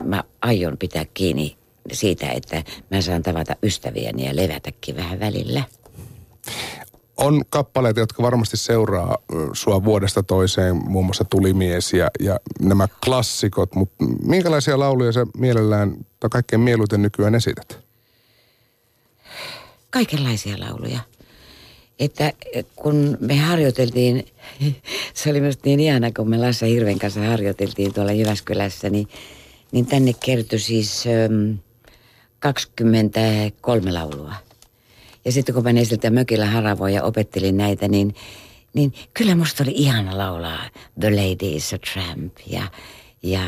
mä 0.04 0.24
aion 0.42 0.78
pitää 0.78 1.04
kiinni 1.14 1.56
siitä, 1.92 2.30
että 2.30 2.64
mä 2.90 3.00
saan 3.00 3.22
tavata 3.22 3.56
ystäviäni 3.62 4.26
ja 4.26 4.36
levätäkin 4.36 4.96
vähän 4.96 5.20
välillä 5.20 5.62
on 7.20 7.42
kappaleita, 7.50 8.00
jotka 8.00 8.22
varmasti 8.22 8.56
seuraa 8.56 9.18
sua 9.52 9.84
vuodesta 9.84 10.22
toiseen, 10.22 10.76
muun 10.76 11.04
muassa 11.04 11.24
Tulimies 11.24 11.92
ja, 11.92 12.10
ja 12.20 12.40
nämä 12.60 12.88
klassikot, 13.04 13.74
mutta 13.74 14.04
minkälaisia 14.24 14.78
lauluja 14.78 15.12
sä 15.12 15.26
mielellään 15.38 15.96
tai 16.20 16.30
kaikkein 16.30 16.60
mieluiten 16.60 17.02
nykyään 17.02 17.34
esität? 17.34 17.78
Kaikenlaisia 19.90 20.60
lauluja. 20.60 21.00
Että 21.98 22.32
kun 22.76 23.18
me 23.20 23.36
harjoiteltiin, 23.36 24.26
se 25.14 25.30
oli 25.30 25.40
myös 25.40 25.58
niin 25.64 25.80
ihana, 25.80 26.12
kun 26.16 26.30
me 26.30 26.38
Lassa 26.38 26.66
Hirven 26.66 26.98
kanssa 26.98 27.20
harjoiteltiin 27.20 27.94
tuolla 27.94 28.12
Jyväskylässä, 28.12 28.90
niin, 28.90 29.08
niin 29.72 29.86
tänne 29.86 30.12
kertoi 30.24 30.58
siis 30.58 31.04
23 32.40 33.92
laulua– 33.92 34.34
ja 35.24 35.32
sitten 35.32 35.54
kun 35.54 35.64
menin 35.64 35.86
siltä 35.86 36.10
mökillä 36.10 36.46
haravoin 36.46 36.94
ja 36.94 37.02
opettelin 37.02 37.56
näitä, 37.56 37.88
niin, 37.88 38.14
niin 38.74 38.92
kyllä 39.14 39.34
musta 39.34 39.62
oli 39.64 39.72
ihana 39.74 40.18
laulaa 40.18 40.68
The 41.00 41.10
Lady 41.10 41.56
is 41.56 41.72
a 41.72 41.78
Tramp 41.78 42.32
ja 42.46 42.62
ja 43.22 43.40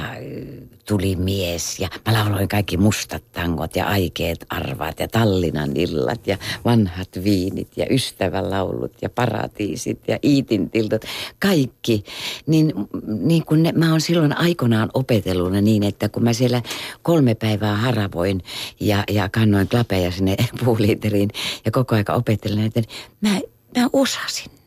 tuli 0.88 1.16
mies 1.16 1.80
ja 1.80 1.88
mä 2.06 2.12
lauloin 2.12 2.48
kaikki 2.48 2.76
mustat 2.76 3.22
tangot 3.32 3.76
ja 3.76 3.86
aikeet 3.86 4.46
arvaat 4.48 5.00
ja 5.00 5.08
Tallinnan 5.08 5.76
illat 5.76 6.26
ja 6.26 6.38
vanhat 6.64 7.08
viinit 7.24 7.68
ja 7.76 7.86
ystävälaulut 7.90 8.92
ja 9.02 9.10
paratiisit 9.10 10.00
ja 10.08 10.18
iitintiltot, 10.24 11.04
kaikki. 11.38 12.04
Niin, 12.46 12.72
niin 13.20 13.44
kun 13.44 13.62
ne, 13.62 13.72
mä 13.72 13.90
oon 13.90 14.00
silloin 14.00 14.38
aikanaan 14.38 14.90
opetellut 14.94 15.52
niin, 15.52 15.82
että 15.82 16.08
kun 16.08 16.24
mä 16.24 16.32
siellä 16.32 16.62
kolme 17.02 17.34
päivää 17.34 17.76
haravoin 17.76 18.42
ja, 18.80 19.04
ja 19.10 19.28
kannoin 19.28 19.68
klapeja 19.68 20.10
sinne 20.10 20.36
puuliiteriin 20.64 21.30
ja 21.64 21.70
koko 21.70 21.94
aika 21.94 22.14
opettelin, 22.14 22.66
että 22.66 22.82
mä, 23.20 23.40
mä 23.76 23.88
osasin 23.92 24.61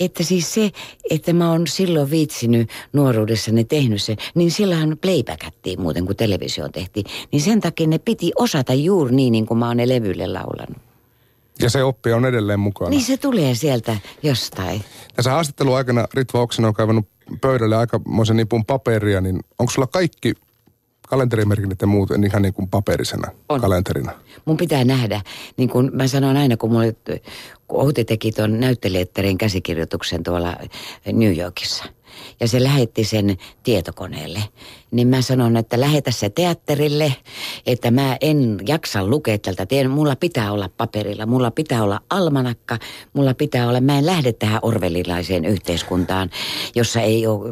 että 0.00 0.24
siis 0.24 0.54
se, 0.54 0.70
että 1.10 1.32
mä 1.32 1.50
oon 1.50 1.66
silloin 1.66 2.10
viitsinyt 2.10 2.70
nuoruudessani 2.92 3.64
tehnyt 3.64 4.02
sen, 4.02 4.16
niin 4.34 4.50
sillähän 4.50 4.98
playbackattiin 5.00 5.80
muuten 5.80 6.06
kuin 6.06 6.16
televisio 6.16 6.68
tehtiin. 6.68 7.06
Niin 7.32 7.42
sen 7.42 7.60
takia 7.60 7.86
ne 7.86 7.98
piti 7.98 8.32
osata 8.36 8.74
juuri 8.74 9.14
niin, 9.14 9.32
niin 9.32 9.46
kuin 9.46 9.58
mä 9.58 9.68
oon 9.68 9.76
ne 9.76 9.88
levylle 9.88 10.26
laulanut. 10.26 10.76
Ja 11.62 11.70
se 11.70 11.82
oppi 11.82 12.12
on 12.12 12.26
edelleen 12.26 12.60
mukana. 12.60 12.90
Niin 12.90 13.02
se 13.02 13.16
tulee 13.16 13.54
sieltä 13.54 13.96
jostain. 14.22 14.84
Tässä 15.14 15.30
haastattelun 15.30 15.76
aikana 15.76 16.06
Ritva 16.14 16.40
Oksen 16.40 16.64
on 16.64 16.74
kaivannut 16.74 17.08
pöydälle 17.40 17.76
aikamoisen 17.76 18.36
nipun 18.36 18.64
paperia, 18.64 19.20
niin 19.20 19.40
onko 19.58 19.72
sulla 19.72 19.86
kaikki 19.86 20.34
kalenterimerkinnät 21.10 21.80
ja 21.80 21.86
muut 21.86 22.10
ihan 22.26 22.42
niin 22.42 22.54
kuin 22.54 22.68
paperisena 22.68 23.30
on. 23.48 23.60
kalenterina? 23.60 24.12
Mun 24.44 24.56
pitää 24.56 24.84
nähdä, 24.84 25.20
niin 25.56 25.68
kuin 25.68 25.90
mä 25.92 26.06
sanon 26.06 26.36
aina, 26.36 26.56
kun 26.56 26.72
mulle 26.72 26.96
kun 27.68 27.82
Outi 27.82 28.04
teki 28.04 28.32
tuon 28.32 28.60
näyttelijätterin 28.60 29.38
käsikirjoituksen 29.38 30.22
tuolla 30.22 30.56
New 31.12 31.38
Yorkissa– 31.38 31.84
ja 32.40 32.48
se 32.48 32.64
lähetti 32.64 33.04
sen 33.04 33.36
tietokoneelle. 33.62 34.42
Niin 34.90 35.08
mä 35.08 35.22
sanon, 35.22 35.56
että 35.56 35.80
lähetä 35.80 36.10
se 36.10 36.30
teatterille, 36.30 37.14
että 37.66 37.90
mä 37.90 38.16
en 38.20 38.58
jaksa 38.66 39.06
lukea 39.06 39.38
tältä. 39.38 39.66
Tien, 39.66 39.90
mulla 39.90 40.16
pitää 40.16 40.52
olla 40.52 40.70
paperilla, 40.76 41.26
mulla 41.26 41.50
pitää 41.50 41.82
olla 41.82 42.00
almanakka, 42.10 42.78
mulla 43.12 43.34
pitää 43.34 43.68
olla, 43.68 43.80
mä 43.80 43.98
en 43.98 44.06
lähde 44.06 44.32
tähän 44.32 44.60
orvelilaiseen 44.62 45.44
yhteiskuntaan, 45.44 46.30
jossa 46.74 47.00
ei 47.00 47.26
ole, 47.26 47.50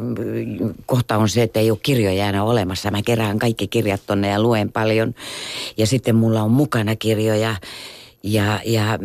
kohta 0.85 1.17
on 1.17 1.29
se, 1.29 1.43
että 1.43 1.59
ei 1.59 1.71
ole 1.71 1.79
kirjoja 1.83 2.27
enää 2.29 2.43
olemassa. 2.43 2.91
Mä 2.91 3.01
kerään 3.01 3.39
kaikki 3.39 3.67
kirjat 3.67 4.01
tonne 4.05 4.27
ja 4.27 4.41
luen 4.41 4.71
paljon. 4.71 5.15
Ja 5.77 5.87
sitten 5.87 6.15
mulla 6.15 6.43
on 6.43 6.51
mukana 6.51 6.95
kirjoja 6.95 7.55
ja, 8.23 8.59
ja 8.65 8.99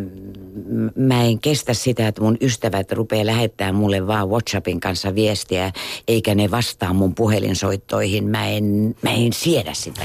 mä 0.97 1.23
en 1.23 1.41
kestä 1.41 1.75
sitä, 1.75 2.09
että 2.09 2.23
mun 2.23 2.37
ystävät 2.41 2.93
rupeaa 2.93 3.27
lähettää 3.27 3.73
mulle 3.73 4.07
vaan 4.07 4.29
WhatsAppin 4.29 4.81
kanssa 4.81 5.15
viestiä, 5.15 5.73
eikä 6.09 6.35
ne 6.35 6.51
vastaa 6.51 6.93
mun 6.93 7.15
puhelinsoittoihin. 7.15 8.25
Mä 8.25 8.49
en, 8.49 8.97
mä 9.03 9.11
en 9.11 9.33
siedä 9.33 9.75
sitä. 9.75 10.03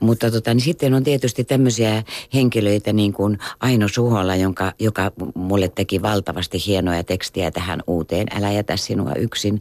Mutta 0.00 0.30
tota, 0.30 0.54
niin 0.54 0.60
sitten 0.60 0.94
on 0.94 1.04
tietysti 1.04 1.44
tämmöisiä 1.44 2.02
henkilöitä 2.34 2.92
niin 2.92 3.12
kuin 3.12 3.38
Aino 3.60 3.88
Suhola, 3.88 4.36
jonka, 4.36 4.72
joka 4.78 5.12
mulle 5.34 5.68
teki 5.68 6.02
valtavasti 6.02 6.58
hienoja 6.66 7.04
tekstiä 7.04 7.50
tähän 7.50 7.82
uuteen 7.86 8.26
Älä 8.36 8.52
jätä 8.52 8.76
sinua 8.76 9.14
yksin 9.14 9.60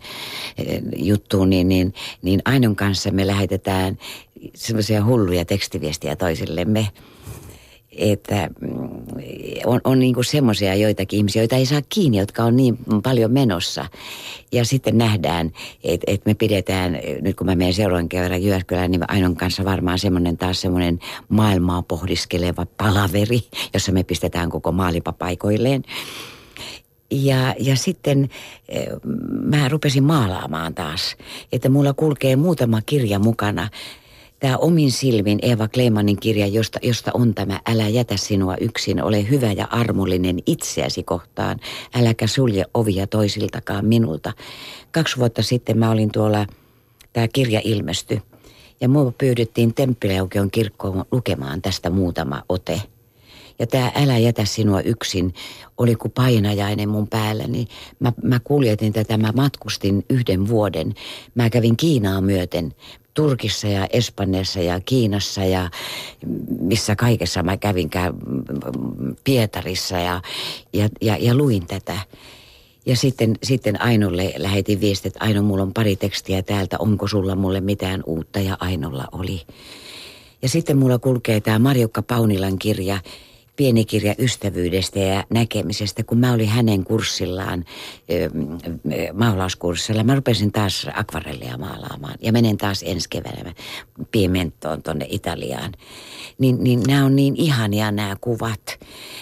eh, 0.58 0.82
juttuun, 0.98 1.50
niin, 1.50 1.68
niin, 1.68 1.94
niin 2.22 2.42
Ainon 2.46 2.76
kanssa 2.76 3.12
me 3.12 3.28
lähetetään 3.28 3.98
semmoisia 4.56 5.06
hulluja 5.06 5.46
tekstiviestiä 5.46 6.16
toisillemme 6.16 6.88
että 8.00 8.50
mm, 8.62 8.70
on, 9.66 9.82
on 9.84 10.00
niin 10.00 10.16
semmoisia 10.22 10.76
joitakin 10.76 11.18
ihmisiä, 11.18 11.42
joita 11.42 11.56
ei 11.56 11.66
saa 11.66 11.82
kiinni, 11.90 12.18
jotka 12.18 12.44
on 12.44 12.56
niin 12.56 12.78
paljon 13.04 13.32
menossa. 13.32 13.86
Ja 14.52 14.66
sitten 14.66 14.98
nähdään, 14.98 15.52
että, 15.84 16.12
että 16.12 16.30
me 16.30 16.34
pidetään, 16.34 17.00
nyt 17.22 17.36
kun 17.36 17.48
mä 17.48 17.56
menen 17.56 17.74
seuraavan 17.74 18.10
kerran 18.10 18.44
Jyväskylään, 18.44 18.92
niin 18.92 19.12
Ainon 19.12 19.36
kanssa 19.36 19.66
varmaan 19.66 20.00
semmoinen 20.00 20.38
taas 20.38 20.62
semmoinen 20.62 21.00
maailmaa 21.30 21.82
pohdiskeleva 21.82 22.66
palaveri, 22.78 23.42
jossa 23.74 23.92
me 23.92 24.04
pistetään 24.04 24.50
koko 24.50 24.72
maalipa 24.72 25.14
paikoilleen. 25.14 25.84
Ja, 27.12 27.56
ja 27.60 27.76
sitten 27.76 28.30
eh, 28.70 28.88
mä 29.44 29.70
rupesin 29.70 30.04
maalaamaan 30.04 30.76
taas, 30.76 31.16
että 31.52 31.70
mulla 31.70 31.94
kulkee 31.94 32.36
muutama 32.36 32.82
kirja 32.82 33.20
mukana. 33.20 33.70
Tämä 34.40 34.58
Omin 34.58 34.92
silmin 34.92 35.40
Eva 35.42 35.68
Kleimanin 35.68 36.20
kirja, 36.20 36.48
josta, 36.48 36.80
josta 36.82 37.12
on 37.14 37.36
tämä 37.36 37.60
Älä 37.66 37.88
jätä 37.88 38.18
sinua 38.18 38.56
yksin, 38.62 39.04
ole 39.04 39.30
hyvä 39.30 39.52
ja 39.52 39.68
armollinen 39.72 40.40
itseäsi 40.46 41.04
kohtaan. 41.04 41.60
Äläkä 41.96 42.28
sulje 42.28 42.66
ovia 42.74 43.08
toisiltakaan 43.08 43.86
minulta. 43.86 44.34
Kaksi 44.92 45.18
vuotta 45.18 45.44
sitten 45.44 45.78
mä 45.78 45.92
olin 45.92 46.12
tuolla, 46.12 46.46
tämä 47.14 47.28
kirja 47.28 47.62
ilmestyi. 47.64 48.22
Ja 48.82 48.90
mua 48.90 49.14
pyydettiin 49.18 49.74
Temppeliaukion 49.74 50.52
kirkkoon 50.52 51.06
lukemaan 51.12 51.62
tästä 51.62 51.90
muutama 51.90 52.44
ote. 52.50 52.82
Ja 53.60 53.68
tämä 53.68 53.92
Älä 53.96 54.18
jätä 54.18 54.46
sinua 54.46 54.82
yksin 54.82 55.34
oli 55.78 55.96
kuin 55.96 56.12
painajainen 56.12 56.90
mun 56.90 57.08
päällä, 57.08 57.48
niin 57.48 57.68
mä, 58.00 58.14
mä 58.24 58.40
kuljetin 58.44 58.94
tätä, 58.94 59.18
mä 59.18 59.32
matkustin 59.36 60.06
yhden 60.10 60.48
vuoden. 60.48 60.94
Mä 61.36 61.50
kävin 61.50 61.78
Kiinaa 61.78 62.22
myöten, 62.22 62.74
Turkissa 63.20 63.68
ja 63.68 63.88
Espanjassa 63.94 64.60
ja 64.60 64.80
Kiinassa 64.80 65.46
ja 65.46 65.70
missä 66.62 66.96
kaikessa 66.96 67.44
mä 67.44 67.58
kävin 67.58 67.90
Pietarissa 69.24 69.98
ja, 69.98 70.22
ja, 70.74 70.90
ja, 71.02 71.18
ja 71.20 71.36
luin 71.36 71.68
tätä. 71.68 72.00
Ja 72.86 72.96
sitten, 72.96 73.36
sitten 73.44 73.82
Ainolle 73.82 74.34
lähetin 74.38 74.82
viestit, 74.82 75.06
että 75.06 75.26
Aino, 75.26 75.42
mulla 75.42 75.64
on 75.64 75.74
pari 75.74 75.96
tekstiä 75.96 76.42
täältä, 76.42 76.78
onko 76.80 77.08
sulla 77.08 77.36
mulle 77.36 77.62
mitään 77.62 78.04
uutta? 78.06 78.40
Ja 78.40 78.58
Ainolla 78.60 79.08
oli. 79.12 79.42
Ja 80.42 80.50
sitten 80.50 80.78
mulla 80.78 81.00
kulkee 81.00 81.42
tämä 81.42 81.60
Marjukka 81.60 82.02
Paunilan 82.02 82.60
kirja, 82.60 83.00
pieni 83.60 83.86
kirja 83.86 84.16
ystävyydestä 84.20 85.00
ja 85.00 85.24
näkemisestä, 85.30 86.04
kun 86.04 86.18
mä 86.18 86.34
olin 86.34 86.48
hänen 86.48 86.84
kurssillaan, 86.84 87.66
maalauskurssilla. 89.14 90.04
Mä 90.04 90.16
rupesin 90.16 90.52
taas 90.52 90.88
akvarellia 90.94 91.58
maalaamaan 91.58 92.16
ja 92.22 92.32
menen 92.32 92.58
taas 92.58 92.84
ensi 92.88 93.10
keväänä 93.10 93.54
Piementoon 94.12 94.84
tonne 94.84 95.06
Italiaan. 95.10 95.72
Niin, 96.38 96.64
niin 96.64 96.84
nämä 96.88 97.06
on 97.06 97.16
niin 97.16 97.36
ihania 97.36 97.92
nämä 97.92 98.16
kuvat. 98.22 98.80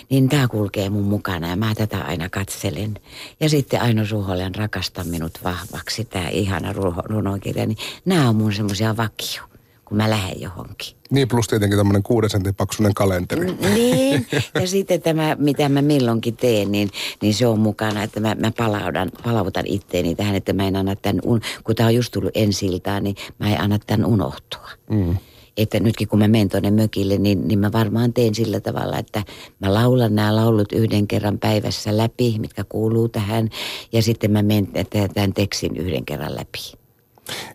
Niin 0.10 0.30
tämä 0.30 0.48
kulkee 0.48 0.90
mun 0.90 1.06
mukana 1.06 1.50
ja 1.50 1.56
mä 1.56 1.76
tätä 1.76 1.98
aina 2.02 2.30
katselen. 2.30 3.00
Ja 3.40 3.50
sitten 3.50 3.82
Aino 3.82 4.06
Suholen 4.06 4.56
rakasta 4.56 5.04
minut 5.04 5.40
vahvaksi, 5.44 6.06
tämä 6.06 6.30
ihana 6.30 6.74
runokirja. 7.04 7.66
Niin 7.66 7.78
nämä 8.06 8.30
on 8.30 8.36
mun 8.36 8.54
semmoisia 8.54 8.98
vakio 8.98 9.57
kun 9.88 9.98
mä 9.98 10.10
lähden 10.10 10.42
johonkin. 10.42 10.98
Niin, 11.10 11.28
plus 11.28 11.48
tietenkin 11.48 11.78
tämmöinen 11.78 12.04
kuuden 12.04 12.30
sentin 12.30 12.56
paksuinen 12.56 12.94
kalenteri. 12.94 13.54
Niin, 13.74 14.28
ja 14.56 14.68
sitten 14.76 15.02
tämä, 15.02 15.36
mitä 15.40 15.70
mä 15.70 15.82
milloinkin 15.82 16.38
teen, 16.38 16.72
niin, 16.72 16.90
niin 17.22 17.34
se 17.34 17.48
on 17.48 17.60
mukana, 17.60 18.04
että 18.04 18.20
mä, 18.20 18.36
mä 18.36 18.52
palautan, 18.58 19.12
palautan 19.24 19.68
itteeni 19.68 20.16
tähän, 20.16 20.36
että 20.36 20.54
mä 20.54 20.68
en 20.68 20.76
anna 20.76 20.96
tämän, 20.96 21.22
un, 21.24 21.42
kun 21.64 21.76
tämä 21.76 21.88
on 21.88 21.96
just 21.96 22.12
tullut 22.12 22.32
ensiltaan, 22.36 23.04
niin 23.04 23.16
mä 23.40 23.54
en 23.54 23.62
anna 23.62 23.80
tämän 23.80 24.06
unohtua. 24.06 24.70
Mm. 24.90 25.18
Että 25.58 25.80
nytkin 25.80 26.08
kun 26.08 26.20
mä 26.20 26.28
menen 26.28 26.50
tuonne 26.50 26.72
mökille, 26.72 27.18
niin, 27.18 27.48
niin 27.48 27.60
mä 27.60 27.72
varmaan 27.72 28.14
teen 28.14 28.36
sillä 28.36 28.60
tavalla, 28.60 28.98
että 28.98 29.24
mä 29.60 29.74
laulan 29.74 30.16
nämä 30.16 30.36
laulut 30.36 30.72
yhden 30.72 31.08
kerran 31.08 31.40
päivässä 31.40 31.98
läpi, 31.98 32.36
mitkä 32.40 32.64
kuuluu 32.64 33.10
tähän, 33.10 33.50
ja 33.92 34.02
sitten 34.02 34.32
mä 34.32 34.42
menen 34.42 34.68
tämän 35.14 35.34
tekstin 35.34 35.78
yhden 35.78 36.06
kerran 36.06 36.36
läpi. 36.36 36.87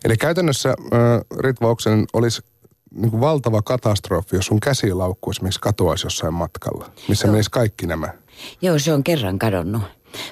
Eli 0.05 0.17
käytännössä 0.17 0.73
Ritva 1.39 1.69
Oksanen 1.69 2.05
olisi 2.13 2.41
niin 2.95 3.11
kuin 3.11 3.21
valtava 3.21 3.61
katastrofi, 3.61 4.35
jos 4.35 4.45
sun 4.45 4.59
käsilaukku 4.59 5.31
esimerkiksi 5.31 5.59
katoaisi 5.59 6.05
jossain 6.05 6.33
matkalla, 6.33 6.91
missä 7.07 7.27
menisi 7.27 7.51
kaikki 7.51 7.87
nämä. 7.87 8.09
Joo, 8.61 8.79
se 8.79 8.93
on 8.93 9.03
kerran 9.03 9.39
kadonnut. 9.39 9.81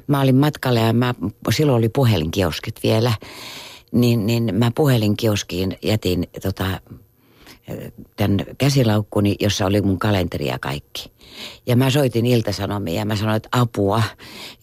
Mä 0.08 0.22
olin 0.22 0.36
matkalla 0.36 0.80
ja 0.80 0.94
mä, 0.94 1.14
silloin 1.50 1.78
oli 1.78 1.90
puhelinkioskit 1.90 2.76
vielä, 2.84 3.14
niin, 3.92 4.26
niin 4.26 4.56
mä 4.56 4.72
puhelinkioskiin 4.76 5.78
jätin 5.84 6.28
tota, 6.42 6.66
tämän 8.16 8.46
käsilaukkuni, 8.58 9.36
jossa 9.40 9.66
oli 9.66 9.82
mun 9.82 10.00
kalenteri 10.00 10.48
ja 10.48 10.60
kaikki. 10.60 11.12
Ja 11.66 11.76
mä 11.76 11.90
soitin 11.90 12.26
iltasanomiin 12.26 12.98
ja 12.98 13.06
mä 13.06 13.16
sanoin, 13.16 13.38
että 13.38 13.50
apua, 13.52 14.04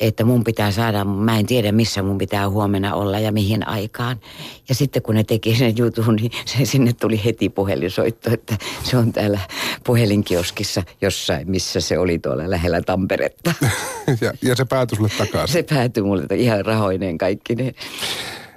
että 0.00 0.24
mun 0.24 0.44
pitää 0.44 0.70
saada, 0.70 1.04
mä 1.04 1.38
en 1.38 1.46
tiedä 1.46 1.72
missä 1.72 2.02
mun 2.02 2.18
pitää 2.18 2.50
huomenna 2.50 2.94
olla 2.94 3.18
ja 3.18 3.32
mihin 3.32 3.68
aikaan. 3.68 4.20
Ja 4.68 4.74
sitten 4.74 5.02
kun 5.02 5.14
ne 5.14 5.24
teki 5.24 5.56
sen 5.56 5.76
jutun, 5.76 6.16
niin 6.16 6.30
se, 6.44 6.64
sinne 6.64 6.92
tuli 6.92 7.24
heti 7.24 7.48
puhelinsoitto, 7.48 8.30
että 8.32 8.56
se 8.82 8.96
on 8.96 9.12
täällä 9.12 9.40
puhelinkioskissa 9.84 10.82
jossain, 11.00 11.50
missä 11.50 11.80
se 11.80 11.98
oli 11.98 12.18
tuolla 12.18 12.50
lähellä 12.50 12.82
Tamperetta. 12.82 13.54
ja, 14.20 14.32
ja 14.42 14.56
se 14.56 14.64
päätyi 14.64 14.96
sulle 14.96 15.10
takaisin? 15.18 15.52
Se 15.52 15.62
päätyi 15.74 16.02
mulle 16.02 16.36
ihan 16.36 16.64
rahoineen 16.66 17.18
kaikki 17.18 17.54
ne 17.54 17.74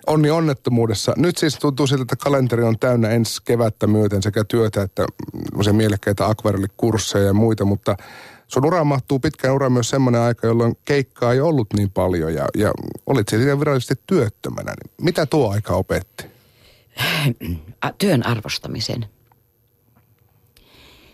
onni 0.08 0.30
onnettomuudessa. 0.30 1.14
Nyt 1.18 1.38
siis 1.38 1.56
tuntuu 1.56 1.88
siltä, 1.88 2.02
että 2.02 2.16
kalenteri 2.16 2.64
on 2.64 2.80
täynnä 2.80 3.10
ensi 3.10 3.42
kevättä 3.46 3.88
myöten 3.88 4.24
sekä 4.24 4.44
työtä 4.44 4.82
että 4.82 5.06
se 5.64 5.74
mielekkäitä 5.74 6.28
akvarellikursseja 6.28 7.26
ja 7.26 7.34
muita, 7.34 7.66
mutta 7.66 7.96
sun 8.48 8.66
uraan 8.66 8.88
mahtuu 8.88 9.20
pitkään 9.20 9.56
ura 9.56 9.70
myös 9.70 9.90
semmoinen 9.90 10.22
aika, 10.22 10.48
jolloin 10.48 10.78
keikkaa 10.86 11.34
ei 11.34 11.40
ollut 11.40 11.68
niin 11.74 11.90
paljon 11.90 12.34
ja, 12.34 12.48
ja 12.58 12.72
olit 13.06 13.30
siitä 13.30 13.60
virallisesti 13.60 14.04
työttömänä. 14.08 14.72
Niin 14.72 14.94
mitä 15.02 15.26
tuo 15.26 15.52
aika 15.52 15.74
opetti? 15.74 16.26
Työn 17.98 18.26
arvostamisen. 18.26 19.06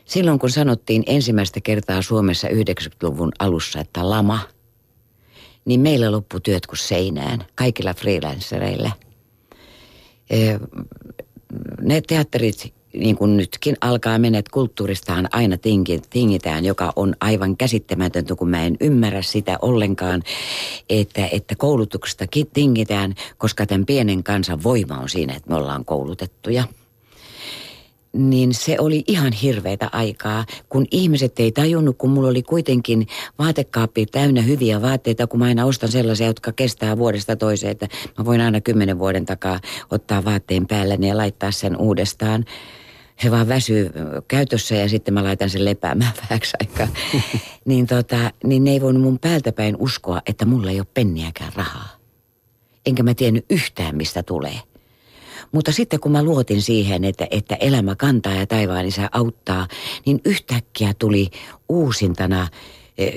Silloin 0.05 0.39
kun 0.39 0.49
sanottiin 0.49 1.03
ensimmäistä 1.07 1.61
kertaa 1.61 2.01
Suomessa 2.01 2.47
90-luvun 2.47 3.31
alussa, 3.39 3.79
että 3.79 4.09
lama– 4.09 4.39
niin 5.67 5.79
meillä 5.79 6.11
loppui 6.11 6.41
työt 6.41 6.67
kuin 6.67 6.77
seinään, 6.77 7.45
kaikilla 7.55 7.93
freelancereilla. 7.93 8.91
Ne 11.81 12.01
teatterit, 12.01 12.73
niin 12.93 13.15
kuin 13.15 13.37
nytkin 13.37 13.77
alkaa 13.81 14.19
mennä, 14.19 14.39
että 14.39 14.51
kulttuuristahan 14.53 15.27
aina 15.31 15.57
tingitään, 16.09 16.65
joka 16.65 16.93
on 16.95 17.15
aivan 17.21 17.57
käsittämätöntä, 17.57 18.35
kun 18.35 18.49
mä 18.49 18.65
en 18.65 18.77
ymmärrä 18.81 19.21
sitä 19.21 19.57
ollenkaan, 19.61 20.23
että, 20.89 21.27
että 21.31 21.55
koulutuksesta 21.55 22.25
tingitään, 22.53 23.15
koska 23.37 23.65
tämän 23.65 23.85
pienen 23.85 24.23
kansan 24.23 24.63
voima 24.63 24.97
on 24.97 25.09
siinä, 25.09 25.33
että 25.33 25.49
me 25.49 25.55
ollaan 25.55 25.85
koulutettuja– 25.85 26.63
niin 28.17 28.53
se 28.53 28.75
oli 28.79 29.03
ihan 29.07 29.33
hirveätä 29.33 29.89
aikaa, 29.91 30.45
kun 30.69 30.85
ihmiset 30.91 31.39
ei 31.39 31.51
tajunnut, 31.51 31.97
kun 31.97 32.09
mulla 32.09 32.29
oli 32.29 32.43
kuitenkin 32.43 33.07
vaatekaappi 33.39 34.05
täynnä 34.05 34.41
hyviä 34.41 34.81
vaatteita, 34.81 35.27
kun 35.27 35.39
mä 35.39 35.45
aina 35.45 35.65
ostan 35.65 35.91
sellaisia, 35.91 36.27
jotka 36.27 36.51
kestää 36.51 36.97
vuodesta 36.97 37.35
toiseen, 37.35 37.71
että 37.71 37.87
mä 38.17 38.25
voin 38.25 38.41
aina 38.41 38.61
kymmenen 38.61 38.99
vuoden 38.99 39.25
takaa 39.25 39.59
ottaa 39.91 40.25
vaatteen 40.25 40.67
päälle 40.67 40.97
ja 41.07 41.17
laittaa 41.17 41.51
sen 41.51 41.77
uudestaan. 41.77 42.45
He 43.23 43.31
vaan 43.31 43.47
väsyy 43.47 43.91
käytössä 44.27 44.75
ja 44.75 44.89
sitten 44.89 45.13
mä 45.13 45.23
laitan 45.23 45.49
sen 45.49 45.65
lepäämään 45.65 46.13
vähäksi 46.29 46.57
aikaa. 46.61 46.87
niin, 47.65 47.87
tota, 47.87 48.31
niin 48.43 48.63
ne 48.63 48.71
ei 48.71 48.81
voinut 48.81 49.03
mun 49.03 49.19
päältä 49.19 49.51
päin 49.51 49.75
uskoa, 49.79 50.21
että 50.25 50.45
mulla 50.45 50.71
ei 50.71 50.79
ole 50.79 50.87
penniäkään 50.93 51.51
rahaa. 51.55 51.97
Enkä 52.85 53.03
mä 53.03 53.13
tiennyt 53.13 53.45
yhtään, 53.49 53.95
mistä 53.95 54.23
tulee. 54.23 54.59
Mutta 55.57 55.71
sitten 55.71 55.99
kun 55.99 56.11
mä 56.11 56.23
luotin 56.23 56.61
siihen, 56.61 57.03
että, 57.03 57.27
että 57.31 57.55
elämä 57.55 57.95
kantaa 57.95 58.33
ja 58.33 58.47
taivaan 58.47 58.85
isä 58.85 59.09
auttaa, 59.11 59.67
niin 60.05 60.21
yhtäkkiä 60.25 60.93
tuli 60.99 61.29
uusintana 61.69 62.47
e, 62.97 63.09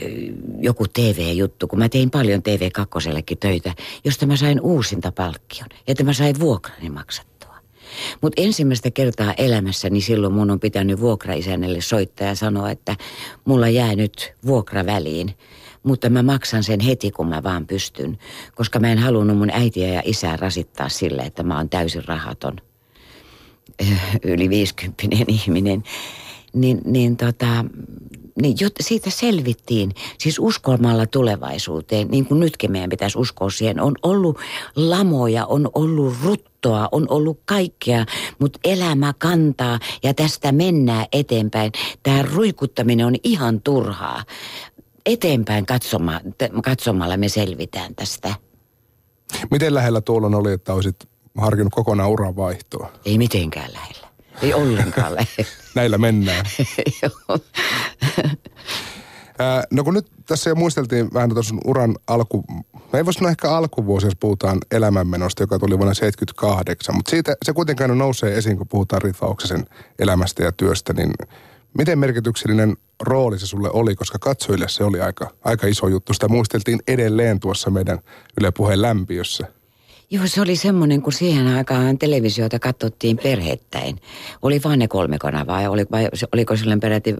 joku 0.60 0.84
TV-juttu, 0.92 1.68
kun 1.68 1.78
mä 1.78 1.88
tein 1.88 2.10
paljon 2.10 2.40
TV2 2.40 3.36
töitä, 3.40 3.74
josta 4.04 4.26
mä 4.26 4.36
sain 4.36 4.60
uusinta 4.60 5.12
palkkion, 5.12 5.68
että 5.86 6.04
mä 6.04 6.12
sain 6.12 6.40
vuokrani 6.40 6.90
maksattua. 6.90 7.54
Mutta 8.20 8.42
ensimmäistä 8.42 8.90
kertaa 8.90 9.34
elämässäni 9.34 9.92
niin 9.92 10.02
silloin 10.02 10.32
mun 10.32 10.50
on 10.50 10.60
pitänyt 10.60 11.00
vuokraisännelle 11.00 11.80
soittaa 11.80 12.26
ja 12.26 12.34
sanoa, 12.34 12.70
että 12.70 12.96
mulla 13.44 13.68
jää 13.68 13.94
nyt 13.94 14.32
vuokra 14.46 14.86
väliin 14.86 15.34
mutta 15.82 16.10
mä 16.10 16.22
maksan 16.22 16.62
sen 16.62 16.80
heti, 16.80 17.10
kun 17.10 17.28
mä 17.28 17.42
vaan 17.42 17.66
pystyn, 17.66 18.18
koska 18.54 18.78
mä 18.78 18.92
en 18.92 18.98
halunnut 18.98 19.38
mun 19.38 19.50
äitiä 19.50 19.88
ja 19.88 20.02
isää 20.04 20.36
rasittaa 20.36 20.88
sille, 20.88 21.22
että 21.22 21.42
mä 21.42 21.56
oon 21.56 21.68
täysin 21.68 22.04
rahaton 22.04 22.56
yli 24.24 24.48
50 24.48 25.02
ihminen. 25.28 25.82
Niin, 26.52 26.80
niin 26.84 27.16
tota, 27.16 27.64
niin 28.42 28.56
jotta 28.60 28.82
siitä 28.82 29.10
selvittiin, 29.10 29.92
siis 30.18 30.38
uskomalla 30.38 31.06
tulevaisuuteen, 31.06 32.08
niin 32.08 32.26
kuin 32.26 32.40
nytkin 32.40 32.72
meidän 32.72 32.90
pitäisi 32.90 33.18
uskoa 33.18 33.50
siihen. 33.50 33.80
On 33.80 33.94
ollut 34.02 34.38
lamoja, 34.76 35.46
on 35.46 35.70
ollut 35.74 36.14
ruttoa, 36.22 36.88
on 36.92 37.06
ollut 37.08 37.40
kaikkea, 37.44 38.06
mutta 38.38 38.58
elämä 38.64 39.14
kantaa 39.18 39.78
ja 40.02 40.14
tästä 40.14 40.52
mennään 40.52 41.06
eteenpäin. 41.12 41.72
Tämä 42.02 42.22
ruikuttaminen 42.22 43.06
on 43.06 43.14
ihan 43.24 43.60
turhaa 43.60 44.24
eteenpäin 45.12 45.66
katsoma, 45.66 46.20
katsomalla 46.64 47.16
me 47.16 47.28
selvitään 47.28 47.94
tästä. 47.94 48.34
Miten 49.50 49.74
lähellä 49.74 50.00
tuolla 50.00 50.36
oli, 50.36 50.52
että 50.52 50.74
olisit 50.74 50.96
harkinnut 51.38 51.74
kokonaan 51.74 52.10
uran 52.10 52.36
vaihtoa? 52.36 52.92
Ei 53.04 53.18
mitenkään 53.18 53.72
lähellä. 53.72 54.08
Ei 54.42 54.54
ollenkaan 54.54 55.14
lähellä. 55.16 55.52
Näillä 55.74 55.98
mennään. 55.98 56.46
Ää, 59.38 59.64
no 59.70 59.84
kun 59.84 59.94
nyt 59.94 60.06
tässä 60.26 60.50
jo 60.50 60.54
muisteltiin 60.54 61.14
vähän 61.14 61.30
sun 61.40 61.60
uran 61.64 61.96
alku, 62.06 62.44
mä 62.72 62.96
ei 62.98 63.04
voisi 63.04 63.18
sanoa 63.18 63.30
ehkä 63.30 63.50
alkuvuosi, 63.50 64.06
jos 64.06 64.16
puhutaan 64.20 64.58
elämänmenosta, 64.70 65.42
joka 65.42 65.58
tuli 65.58 65.78
vuonna 65.78 65.94
78, 65.94 66.94
mutta 66.94 67.10
siitä 67.10 67.36
se 67.44 67.52
kuitenkaan 67.52 67.98
nousee 67.98 68.38
esiin, 68.38 68.56
kun 68.56 68.68
puhutaan 68.68 69.02
Ritva 69.02 69.26
Oksasen 69.26 69.64
elämästä 69.98 70.42
ja 70.42 70.52
työstä, 70.52 70.92
niin 70.92 71.12
miten 71.78 71.98
merkityksellinen 71.98 72.76
rooli 73.00 73.38
se 73.38 73.46
sulle 73.46 73.70
oli, 73.72 73.96
koska 73.96 74.18
katsojille 74.18 74.68
se 74.68 74.84
oli 74.84 75.00
aika, 75.00 75.30
aika 75.44 75.66
iso 75.66 75.88
juttu. 75.88 76.14
Sitä 76.14 76.28
muisteltiin 76.28 76.78
edelleen 76.88 77.40
tuossa 77.40 77.70
meidän 77.70 77.98
Yle 78.40 78.50
Puheen 78.50 78.82
lämpiössä. 78.82 79.46
Joo, 80.10 80.26
se 80.26 80.40
oli 80.40 80.56
semmoinen, 80.56 81.02
kun 81.02 81.12
siihen 81.12 81.46
aikaan 81.46 81.98
televisiota 81.98 82.58
katsottiin 82.58 83.18
perhettäin. 83.22 84.00
Oli 84.42 84.60
vain 84.64 84.78
ne 84.78 84.88
kolme 84.88 85.18
kanavaa 85.18 85.62
ja 85.62 85.70
oli, 85.70 85.86
vai, 85.90 86.08
oliko 86.32 86.56
silloin 86.56 86.80
peräti 86.80 87.14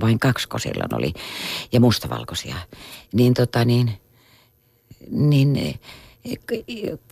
vain 0.00 0.18
kaksiko 0.18 0.58
silloin 0.58 0.94
oli 0.94 1.12
ja 1.72 1.80
mustavalkoisia. 1.80 2.56
Niin 3.12 3.34
tota 3.34 3.64
niin, 3.64 3.92
niin 5.10 5.80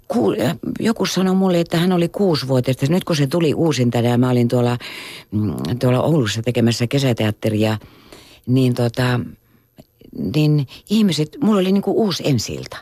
ku, 0.08 0.34
joku 0.80 1.06
sanoi 1.06 1.34
mulle, 1.34 1.60
että 1.60 1.78
hän 1.78 1.92
oli 1.92 2.08
kuusivuotias. 2.08 2.90
Nyt 2.90 3.04
kun 3.04 3.16
se 3.16 3.26
tuli 3.26 3.54
uusintana 3.54 4.08
ja 4.08 4.18
mä 4.18 4.30
olin 4.30 4.48
tuolla, 4.48 4.78
mm, 5.30 5.54
tuolla 5.80 6.02
Oulussa 6.02 6.42
tekemässä 6.42 6.86
kesäteatteria, 6.86 7.78
niin 8.46 8.74
tota, 8.74 9.20
niin 10.34 10.66
ihmiset, 10.90 11.36
mulla 11.40 11.60
oli 11.60 11.72
niinku 11.72 12.04
uusi 12.04 12.22
ensilta. 12.26 12.76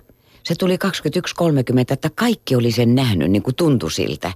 Se 0.44 0.54
tuli 0.54 0.76
21.30, 0.76 0.90
että 1.90 2.10
kaikki 2.14 2.56
oli 2.56 2.72
sen 2.72 2.94
nähnyt, 2.94 3.30
niin 3.30 3.42
kuin 3.42 3.56
tuntui 3.56 3.90
siltä. 3.90 4.32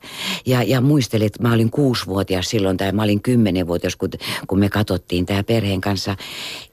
Ja, 0.47 0.63
ja 0.63 0.81
muistelin, 0.81 1.27
että 1.27 1.43
mä 1.43 1.53
olin 1.53 1.71
kuusivuotias 1.71 2.51
silloin, 2.51 2.77
tai 2.77 2.93
mä 2.93 3.03
olin 3.03 3.23
kymmenenvuotias, 3.23 3.97
kun, 3.97 4.11
kun 4.47 4.59
me 4.59 4.69
katsottiin 4.69 5.27
tämä 5.27 5.43
perheen 5.43 5.81
kanssa. 5.81 6.17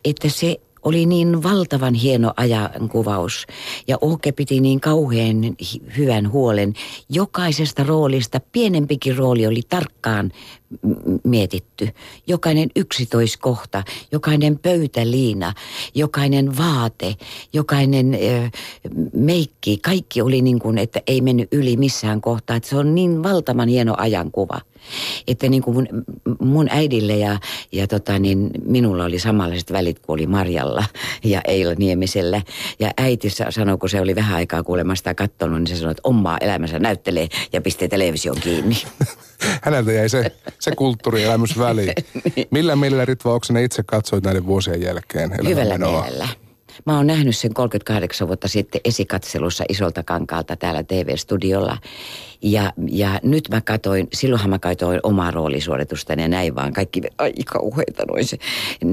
Että 0.05 0.29
se 0.29 0.57
oli 0.85 1.05
niin 1.05 1.43
valtavan 1.43 1.93
hieno 1.93 2.33
ajankuvaus 2.37 3.47
ja 3.87 3.97
Oke 4.01 4.31
piti 4.31 4.59
niin 4.59 4.79
kauhean 4.79 5.37
hyvän 5.97 6.31
huolen 6.31 6.73
jokaisesta 7.09 7.83
roolista. 7.83 8.39
Pienempikin 8.51 9.17
rooli 9.17 9.47
oli 9.47 9.61
tarkkaan 9.69 10.31
mietitty. 11.23 11.89
Jokainen 12.27 12.69
yksitoiskohta, 12.75 13.83
jokainen 14.11 14.59
pöytäliina, 14.59 15.53
jokainen 15.95 16.57
vaate, 16.57 17.15
jokainen 17.53 18.13
ö, 18.13 18.49
meikki, 19.13 19.77
kaikki 19.77 20.21
oli 20.21 20.41
niin 20.41 20.59
kuin, 20.59 20.77
että 20.77 21.01
ei 21.07 21.21
mennyt 21.21 21.47
yli 21.51 21.77
missään 21.77 22.21
kohtaa. 22.21 22.55
Että 22.55 22.69
se 22.69 22.77
on 22.77 22.95
niin 22.95 23.23
valtavan 23.23 23.67
hieno 23.67 23.95
ajankuva. 23.97 24.61
Että 25.27 25.49
niin 25.49 25.61
kuin 25.61 25.75
mun, 25.75 25.87
mun 26.39 26.67
äidille 26.69 27.17
ja, 27.17 27.39
ja 27.71 27.87
tota 27.87 28.19
niin, 28.19 28.49
minulla 28.65 29.05
oli 29.05 29.19
samanlaiset 29.19 29.71
välit 29.71 29.99
kuin 29.99 30.13
oli 30.13 30.27
Marjalla 30.27 30.85
ja 31.23 31.41
Eila 31.47 31.73
Niemisellä. 31.77 32.41
Ja 32.79 32.91
äiti 32.97 33.29
sanoi, 33.49 33.77
kun 33.77 33.89
se 33.89 34.01
oli 34.01 34.15
vähän 34.15 34.35
aikaa 34.35 34.63
kuulemasta 34.63 35.15
katsonut, 35.15 35.59
niin 35.59 35.67
se 35.67 35.75
sanoi, 35.75 35.91
että 35.91 36.01
omaa 36.03 36.37
elämänsä 36.37 36.79
näyttelee 36.79 37.27
ja 37.53 37.61
pistee 37.61 37.87
television 37.87 38.37
kiinni. 38.41 38.75
Häneltä 39.61 39.91
jäi 39.91 40.09
se, 40.09 40.31
se 40.65 40.75
kulttuurielämys 40.75 41.59
väliin. 41.59 41.93
niin. 42.35 42.47
Millä 42.51 42.75
mielellä 42.75 43.05
Ritva 43.05 43.33
Oksanen 43.33 43.63
itse 43.63 43.83
katsoit 43.83 44.23
näiden 44.23 44.45
vuosien 44.45 44.81
jälkeen? 44.81 45.31
Hyvällä 45.47 45.77
mielellä. 45.77 46.27
Mä 46.85 46.97
oon 46.97 47.07
nähnyt 47.07 47.37
sen 47.37 47.53
38 47.53 48.27
vuotta 48.27 48.47
sitten 48.47 48.81
esikatselussa 48.85 49.63
isolta 49.69 50.03
kankaalta 50.03 50.55
täällä 50.55 50.83
TV-studiolla. 50.83 51.77
Ja, 52.41 52.73
ja 52.87 53.19
nyt 53.23 53.49
mä 53.49 53.61
katoin, 53.61 54.07
silloinhan 54.13 54.49
mä 54.49 54.59
katoin 54.59 54.99
omaa 55.03 55.31
roolisuoritusta 55.31 56.13
ja 56.13 56.27
näin 56.27 56.55
vaan 56.55 56.73
kaikki, 56.73 57.01
ai 57.17 57.33
kauheita 57.45 58.05
noin 58.05 58.25
se. 58.25 58.37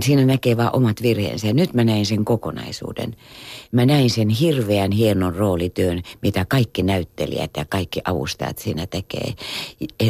Siinä 0.05 0.25
näkee 0.25 0.57
vaan 0.57 0.77
omat 0.77 1.03
virheensä 1.03 1.47
ja 1.47 1.55
nyt 1.55 1.75
mä 1.75 1.85
näin 1.85 2.07
sen 2.07 2.25
kokonaisuuden. 2.25 3.17
Mä 3.73 3.87
näin 3.87 4.11
sen 4.11 4.29
hirveän 4.29 4.93
hienon 4.93 5.35
roolityön, 5.35 6.03
mitä 6.23 6.45
kaikki 6.49 6.83
näyttelijät 6.83 7.51
ja 7.57 7.65
kaikki 7.69 8.01
avustajat 8.05 8.59
siinä 8.59 8.87
tekee. 8.87 9.33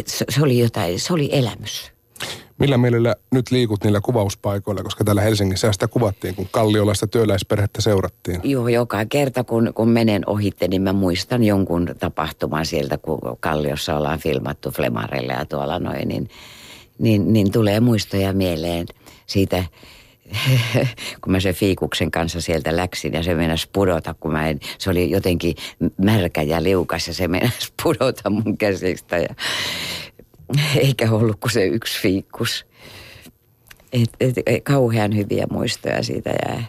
Se 0.09 0.43
oli 0.43 0.59
jotain, 0.59 1.01
se 1.01 1.13
oli 1.13 1.29
elämys. 1.33 1.92
Millä 2.59 2.79
mielellä 2.79 3.17
nyt 3.33 3.51
liikut 3.51 3.85
niillä 3.85 4.01
kuvauspaikoilla, 4.01 4.83
koska 4.83 5.05
täällä 5.05 5.23
Helsingissä 5.23 5.73
sitä 5.73 5.89
kuvattiin, 5.89 6.35
kun 6.35 6.49
Kalliolasta 6.51 7.07
työläisperhettä 7.07 7.81
seurattiin? 7.81 8.41
Joo, 8.45 8.69
joka 8.69 9.05
kerta 9.05 9.45
kun, 9.45 9.73
kun 9.75 9.89
menen 9.89 10.23
ohitte, 10.29 10.69
niin 10.69 10.83
mä 10.83 10.93
muistan 10.93 11.45
jonkun 11.45 11.89
tapahtuman 11.99 12.67
sieltä, 12.67 12.99
kun 12.99 13.19
Kalliossa 13.41 13.97
ollaan 13.97 14.19
filmattu 14.19 14.71
Flemarelle 14.71 15.33
ja 15.33 15.45
tuolla 15.45 15.79
noin, 15.79 16.09
niin, 16.09 16.29
niin, 16.99 17.33
niin 17.33 17.53
tulee 17.53 17.81
muistoja 17.81 18.33
mieleen 18.33 18.87
siitä 19.27 19.65
kun 21.23 21.33
mä 21.33 21.41
sen 21.41 21.55
fiikuksen 21.55 22.11
kanssa 22.11 22.41
sieltä 22.41 22.77
läksin 22.77 23.13
ja 23.13 23.23
se 23.23 23.35
meinasi 23.35 23.69
pudota, 23.73 24.15
kun 24.21 24.33
mä 24.33 24.49
en, 24.49 24.61
se 24.79 24.91
oli 24.91 25.11
jotenkin 25.11 25.57
märkä 25.99 26.43
ja 26.43 26.63
liukas 26.63 27.09
ja 27.09 27.15
se 27.15 27.29
meinasi 27.29 27.73
pudota 27.83 28.31
mun 28.31 28.59
käsistä 28.59 29.19
ja 29.19 29.35
eikä 30.77 31.11
ollut 31.11 31.41
kuin 31.41 31.53
se 31.53 31.67
yksi 31.67 32.03
fiikkus. 32.03 32.67
Et, 33.93 34.11
et, 34.21 34.35
et, 34.47 34.65
kauhean 34.65 35.17
hyviä 35.17 35.47
muistoja 35.51 36.03
siitä 36.03 36.31
jää. 36.31 36.65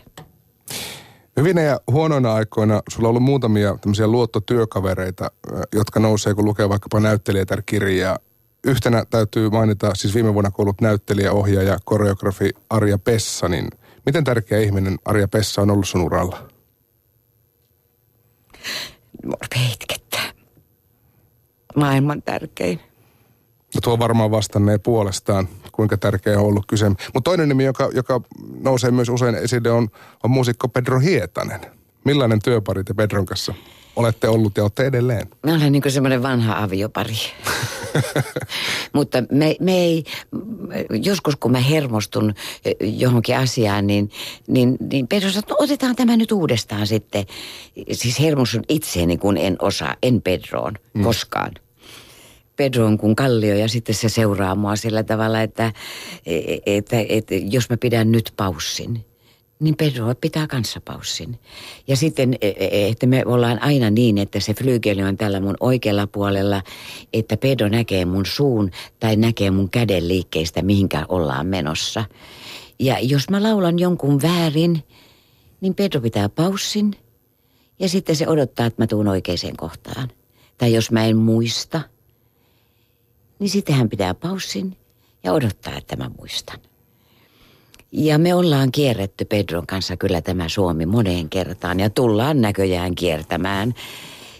Hyvinä 1.38 1.62
ja 1.62 1.80
huonoina 1.92 2.34
aikoina 2.34 2.82
sulla 2.90 3.08
on 3.08 3.10
ollut 3.10 3.24
muutamia 3.24 3.78
tämmöisiä 3.82 4.08
luottotyökavereita, 4.08 5.32
jotka 5.74 6.00
nousee, 6.00 6.34
kun 6.34 6.46
lukee 6.46 6.70
vaikkapa 6.70 7.00
näyttelijätär-kirjaa. 7.00 8.18
Yhtenä 8.64 9.06
täytyy 9.10 9.50
mainita 9.50 9.96
siis 9.96 10.16
viime 10.16 10.34
vuonna 10.34 10.52
kuullut 10.52 10.82
näyttelijä, 10.82 11.32
ohjaaja, 11.32 11.78
koreografi 11.84 12.50
Arja 12.70 12.98
Pessa, 12.98 13.48
niin 13.48 13.68
miten 14.06 14.24
tärkeä 14.24 14.60
ihminen 14.60 15.00
Arja 15.06 15.28
Pessa 15.28 15.62
on 15.62 15.72
ollut 15.72 15.88
sun 15.88 16.02
uralla? 16.02 16.48
Peitkettää. 19.56 20.32
Maailman 21.76 22.22
tärkein. 22.22 22.80
No 23.76 23.82
tuo 23.84 24.00
varmaan 24.00 24.32
vastannee 24.32 24.78
puolestaan, 24.78 25.48
kuinka 25.72 25.98
tärkeä 25.98 26.40
on 26.40 26.46
ollut 26.46 26.66
kyse. 26.68 26.90
Mutta 26.90 27.22
toinen 27.24 27.50
nimi, 27.50 27.64
joka, 27.64 27.90
joka 27.94 28.22
nousee 28.60 28.92
myös 28.92 29.10
usein 29.10 29.36
esille, 29.36 29.72
on, 29.72 29.90
on 30.24 30.32
muusikko 30.32 30.68
Pedro 30.68 31.00
Hietanen. 31.00 31.62
Millainen 32.04 32.40
työpari 32.42 32.84
te 32.84 32.94
Pedron 32.94 33.26
kanssa 33.26 33.54
olette 33.96 34.28
ollut 34.28 34.58
ja 34.58 34.64
olette 34.64 34.86
edelleen? 34.86 35.28
Me 35.44 35.54
olen 35.54 35.72
niin 35.72 35.84
semmoinen 35.88 36.24
vanha 36.24 36.64
aviopari. 36.64 37.16
Mutta 38.94 39.24
me, 39.32 39.56
me 39.60 39.78
ei, 39.78 40.04
joskus 40.90 41.36
kun 41.36 41.52
mä 41.52 41.60
hermostun 41.60 42.34
johonkin 42.82 43.38
asiaan, 43.38 43.88
niin, 43.88 44.10
niin, 44.48 44.78
niin 44.92 45.08
Pedro 45.08 45.30
sanoo, 45.30 45.40
että 45.40 45.54
no 45.54 45.58
otetaan 45.60 45.96
tämä 45.96 46.18
nyt 46.18 46.32
uudestaan 46.32 46.88
sitten. 46.88 47.26
Siis 47.92 48.20
hermostun 48.20 48.64
itseeni, 48.70 49.18
kun 49.18 49.38
en 49.38 49.56
osaa, 49.60 49.96
en 50.04 50.22
Pedroon 50.22 50.74
mm. 50.94 51.04
koskaan. 51.04 51.52
Pedro 52.56 52.86
on 52.86 52.98
kuin 52.98 53.16
kallio 53.16 53.56
ja 53.56 53.68
sitten 53.68 53.96
se 53.96 54.10
seuraa 54.10 54.56
mua 54.56 54.76
sillä 54.76 55.04
tavalla, 55.04 55.42
että, 55.42 55.74
että, 56.66 56.98
että 57.10 57.36
jos 57.36 57.70
mä 57.70 57.78
pidän 57.78 58.12
nyt 58.12 58.34
paussin, 58.38 59.06
niin 59.60 59.78
Pedro 59.78 60.16
pitää 60.22 60.48
kanssa 60.48 60.82
paussin. 60.82 61.40
Ja 61.88 61.96
sitten, 61.96 62.34
e, 62.42 62.48
e, 62.48 62.88
että 62.88 63.08
me 63.08 63.24
ollaan 63.26 63.62
aina 63.62 63.90
niin, 63.90 64.18
että 64.18 64.40
se 64.40 64.54
flygeli 64.54 65.04
on 65.04 65.18
tällä 65.18 65.40
mun 65.40 65.56
oikealla 65.60 66.08
puolella, 66.08 66.62
että 67.14 67.38
Pedro 67.38 67.70
näkee 67.70 68.06
mun 68.06 68.26
suun 68.26 68.72
tai 69.00 69.16
näkee 69.16 69.52
mun 69.52 69.70
käden 69.70 70.08
liikkeistä, 70.08 70.62
mihinkä 70.62 71.06
ollaan 71.10 71.48
menossa. 71.48 72.06
Ja 72.80 73.00
jos 73.00 73.30
mä 73.30 73.44
laulan 73.44 73.80
jonkun 73.80 74.22
väärin, 74.22 74.84
niin 75.62 75.76
Pedro 75.76 76.02
pitää 76.02 76.30
paussin 76.30 76.96
ja 77.80 77.90
sitten 77.90 78.16
se 78.16 78.28
odottaa, 78.28 78.66
että 78.66 78.82
mä 78.82 78.88
tuun 78.88 79.08
oikeaan 79.08 79.58
kohtaan. 79.58 80.10
Tai 80.58 80.74
jos 80.74 80.92
mä 80.92 81.06
en 81.06 81.18
muista– 81.18 81.82
niin 83.44 83.52
sitten 83.52 83.76
hän 83.76 83.90
pitää 83.90 84.14
paussin 84.14 84.78
ja 85.24 85.34
odottaa, 85.34 85.78
että 85.78 85.96
mä 85.96 86.12
muistan. 86.18 86.60
Ja 87.92 88.18
me 88.18 88.36
ollaan 88.36 88.72
kierretty 88.72 89.26
Pedron 89.26 89.68
kanssa 89.68 89.98
kyllä 89.98 90.22
tämä 90.22 90.50
Suomi 90.50 90.86
moneen 90.86 91.30
kertaan 91.30 91.80
ja 91.80 91.90
tullaan 91.90 92.42
näköjään 92.42 92.96
kiertämään. 92.96 93.74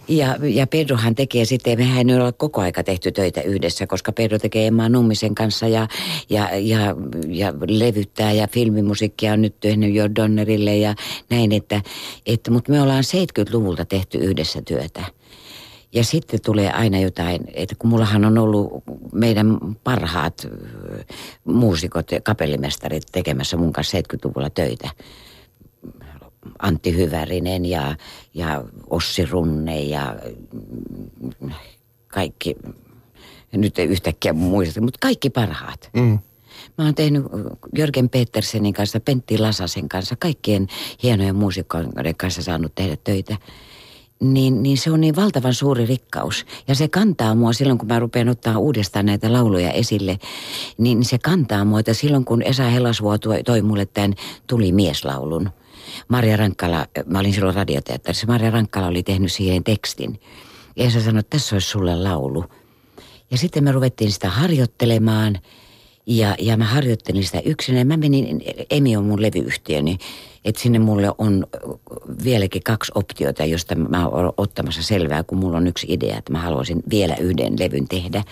Ja, 0.08 0.38
ja 0.42 0.68
Pedrohan 0.68 1.16
tekee 1.16 1.46
sitten, 1.46 1.80
mehän 1.80 2.10
ei 2.10 2.16
ole 2.16 2.32
koko 2.32 2.62
aika 2.62 2.84
tehty 2.84 3.12
töitä 3.12 3.42
yhdessä, 3.42 3.88
koska 3.88 4.12
Pedro 4.12 4.40
tekee 4.40 4.68
Emma 4.68 4.90
Nummisen 4.90 5.36
kanssa 5.36 5.68
ja, 5.68 5.88
ja, 6.30 6.50
ja, 6.54 6.96
ja 7.28 7.54
levyttää 7.68 8.32
ja 8.32 8.48
filmimusiikkia 8.48 9.34
on 9.34 9.42
nyt 9.42 9.60
tehnyt 9.60 9.94
jo 9.94 10.16
Donnerille 10.16 10.78
ja 10.78 10.96
näin, 11.30 11.52
että, 11.52 11.82
että 12.26 12.52
mutta 12.52 12.72
me 12.72 12.82
ollaan 12.82 13.04
70-luvulta 13.04 13.86
tehty 13.86 14.18
yhdessä 14.18 14.62
työtä. 14.62 15.06
Ja 15.94 16.04
sitten 16.04 16.42
tulee 16.42 16.72
aina 16.72 17.00
jotain, 17.00 17.42
että 17.54 17.76
kun 17.80 17.90
mullahan 17.90 18.26
on 18.26 18.38
ollut 18.38 18.84
meidän 19.14 19.58
parhaat 19.84 20.48
muusikot 21.44 22.12
ja 22.12 22.22
kapellimestarit 22.22 23.04
tekemässä 23.12 23.58
mun 23.58 23.74
kanssa 23.74 23.98
70-luvulla 23.98 24.50
töitä. 24.50 24.90
Antti 26.60 26.96
Hyvärinen 26.96 27.66
ja, 27.66 27.96
ja 28.34 28.64
Ossi 28.90 29.26
Runne 29.26 29.82
ja 29.82 30.16
kaikki, 32.08 32.56
nyt 33.52 33.80
ei 33.80 33.88
yhtäkkiä 33.88 34.34
muista, 34.34 34.82
mutta 34.82 35.00
kaikki 35.02 35.30
parhaat. 35.30 35.90
Mm. 35.94 36.20
Mä 36.78 36.86
oon 36.86 36.96
tehnyt 36.96 37.24
Jörgen 37.78 38.10
Petersenin 38.10 38.74
kanssa, 38.74 39.00
Pentti 39.00 39.38
Lasasen 39.38 39.90
kanssa, 39.90 40.16
kaikkien 40.16 40.68
hienojen 41.04 41.36
muusikkoiden 41.36 42.16
kanssa 42.18 42.44
saanut 42.44 42.76
tehdä 42.76 42.98
töitä. 43.04 43.38
Niin, 44.24 44.64
niin 44.64 44.78
se 44.78 44.92
on 44.92 45.02
niin 45.02 45.16
valtavan 45.16 45.54
suuri 45.54 45.86
rikkaus. 45.86 46.46
Ja 46.68 46.76
se 46.76 46.88
kantaa 46.88 47.36
mua 47.36 47.54
silloin, 47.54 47.78
kun 47.78 47.88
mä 47.88 48.00
rupean 48.00 48.30
ottaa 48.30 48.58
uudestaan 48.58 49.06
näitä 49.06 49.34
lauluja 49.34 49.72
esille. 49.72 50.20
Niin 50.78 51.06
se 51.06 51.18
kantaa 51.18 51.66
mua, 51.66 51.80
että 51.80 51.94
silloin 51.94 52.26
kun 52.26 52.42
Esa 52.42 52.64
Hellasvuo 52.64 53.18
toi, 53.18 53.44
toi 53.44 53.62
mulle 53.62 53.86
tämän 53.86 54.14
Tuli 54.48 54.72
mieslaulun. 54.72 55.50
Marja 56.08 56.38
Rankkala, 56.38 56.86
mä 57.06 57.20
olin 57.20 57.34
silloin 57.34 57.56
radioteatterissa, 57.56 58.28
Marja 58.28 58.52
Rankkala 58.52 58.88
oli 58.88 59.04
tehnyt 59.04 59.32
siihen 59.32 59.64
tekstin. 59.64 60.20
Ja 60.76 60.86
Esa 60.86 61.02
sanoi, 61.02 61.20
että 61.20 61.38
tässä 61.38 61.56
olisi 61.56 61.68
sulle 61.68 61.96
laulu. 61.96 62.46
Ja 63.32 63.38
sitten 63.38 63.64
me 63.64 63.72
ruvettiin 63.72 64.12
sitä 64.12 64.30
harjoittelemaan– 64.30 65.40
ja, 66.06 66.36
ja 66.40 66.58
mä 66.58 66.66
harjoittelin 66.66 67.24
sitä 67.24 67.42
yksin. 67.46 67.76
Ja 67.76 67.86
mä 67.86 67.98
menin, 67.98 68.42
Emi 68.70 68.98
on 68.98 69.06
mun 69.06 69.22
levyyhtiöni, 69.22 69.98
että 70.46 70.62
sinne 70.62 70.80
mulle 70.80 71.12
on 71.18 71.48
vieläkin 72.24 72.64
kaksi 72.64 72.92
optiota, 72.96 73.46
josta 73.46 73.76
mä 73.76 74.08
oon 74.08 74.34
ottamassa 74.38 74.84
selvää, 74.84 75.24
kun 75.24 75.38
mulla 75.38 75.58
on 75.58 75.68
yksi 75.68 75.88
idea, 75.90 76.18
että 76.18 76.32
mä 76.32 76.42
haluaisin 76.42 76.84
vielä 76.90 77.16
yhden 77.16 77.60
levyn 77.60 77.88
tehdä. 77.88 78.24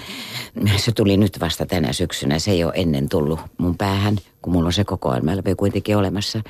Se 0.77 0.91
tuli 0.91 1.17
nyt 1.17 1.39
vasta 1.39 1.65
tänä 1.65 1.93
syksynä, 1.93 2.39
se 2.39 2.51
ei 2.51 2.63
ole 2.63 2.73
ennen 2.75 3.09
tullut 3.09 3.39
mun 3.57 3.77
päähän, 3.77 4.17
kun 4.41 4.53
mulla 4.53 4.67
on 4.67 4.73
se 4.73 4.83
kokoelma 4.83 5.31
kuitenkin 5.57 5.97
olemassa. 5.97 6.41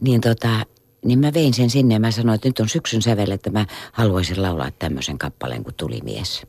Niin 0.00 0.20
tota, 0.20 0.66
niin 1.04 1.18
mä 1.18 1.34
vein 1.34 1.54
sen 1.54 1.70
sinne 1.70 1.94
ja 1.94 2.00
mä 2.00 2.10
sanoin, 2.10 2.34
että 2.34 2.48
nyt 2.48 2.60
on 2.60 2.68
syksyn 2.68 3.02
sävel, 3.02 3.30
että 3.30 3.50
mä 3.50 3.66
haluaisin 3.92 4.42
laulaa 4.42 4.70
tämmöisen 4.78 5.18
kappaleen 5.18 5.64
kuin 5.64 5.74
Tuli 5.74 6.00
mies. 6.04 6.46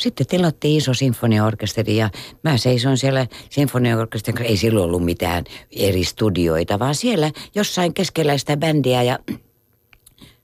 Sitten 0.00 0.26
tilattiin 0.26 0.76
iso 0.76 0.94
sinfoniaorkesteri 0.94 1.96
ja 1.96 2.10
mä 2.42 2.56
seisoin 2.56 2.98
siellä 2.98 3.26
sinfoniaorkesterin 3.50 4.46
Ei 4.46 4.56
silloin 4.56 4.84
ollut 4.84 5.04
mitään 5.04 5.44
eri 5.70 6.04
studioita, 6.04 6.78
vaan 6.78 6.94
siellä 6.94 7.30
jossain 7.54 7.94
keskellä 7.94 8.38
sitä 8.38 8.56
bändiä 8.56 9.02
ja 9.02 9.18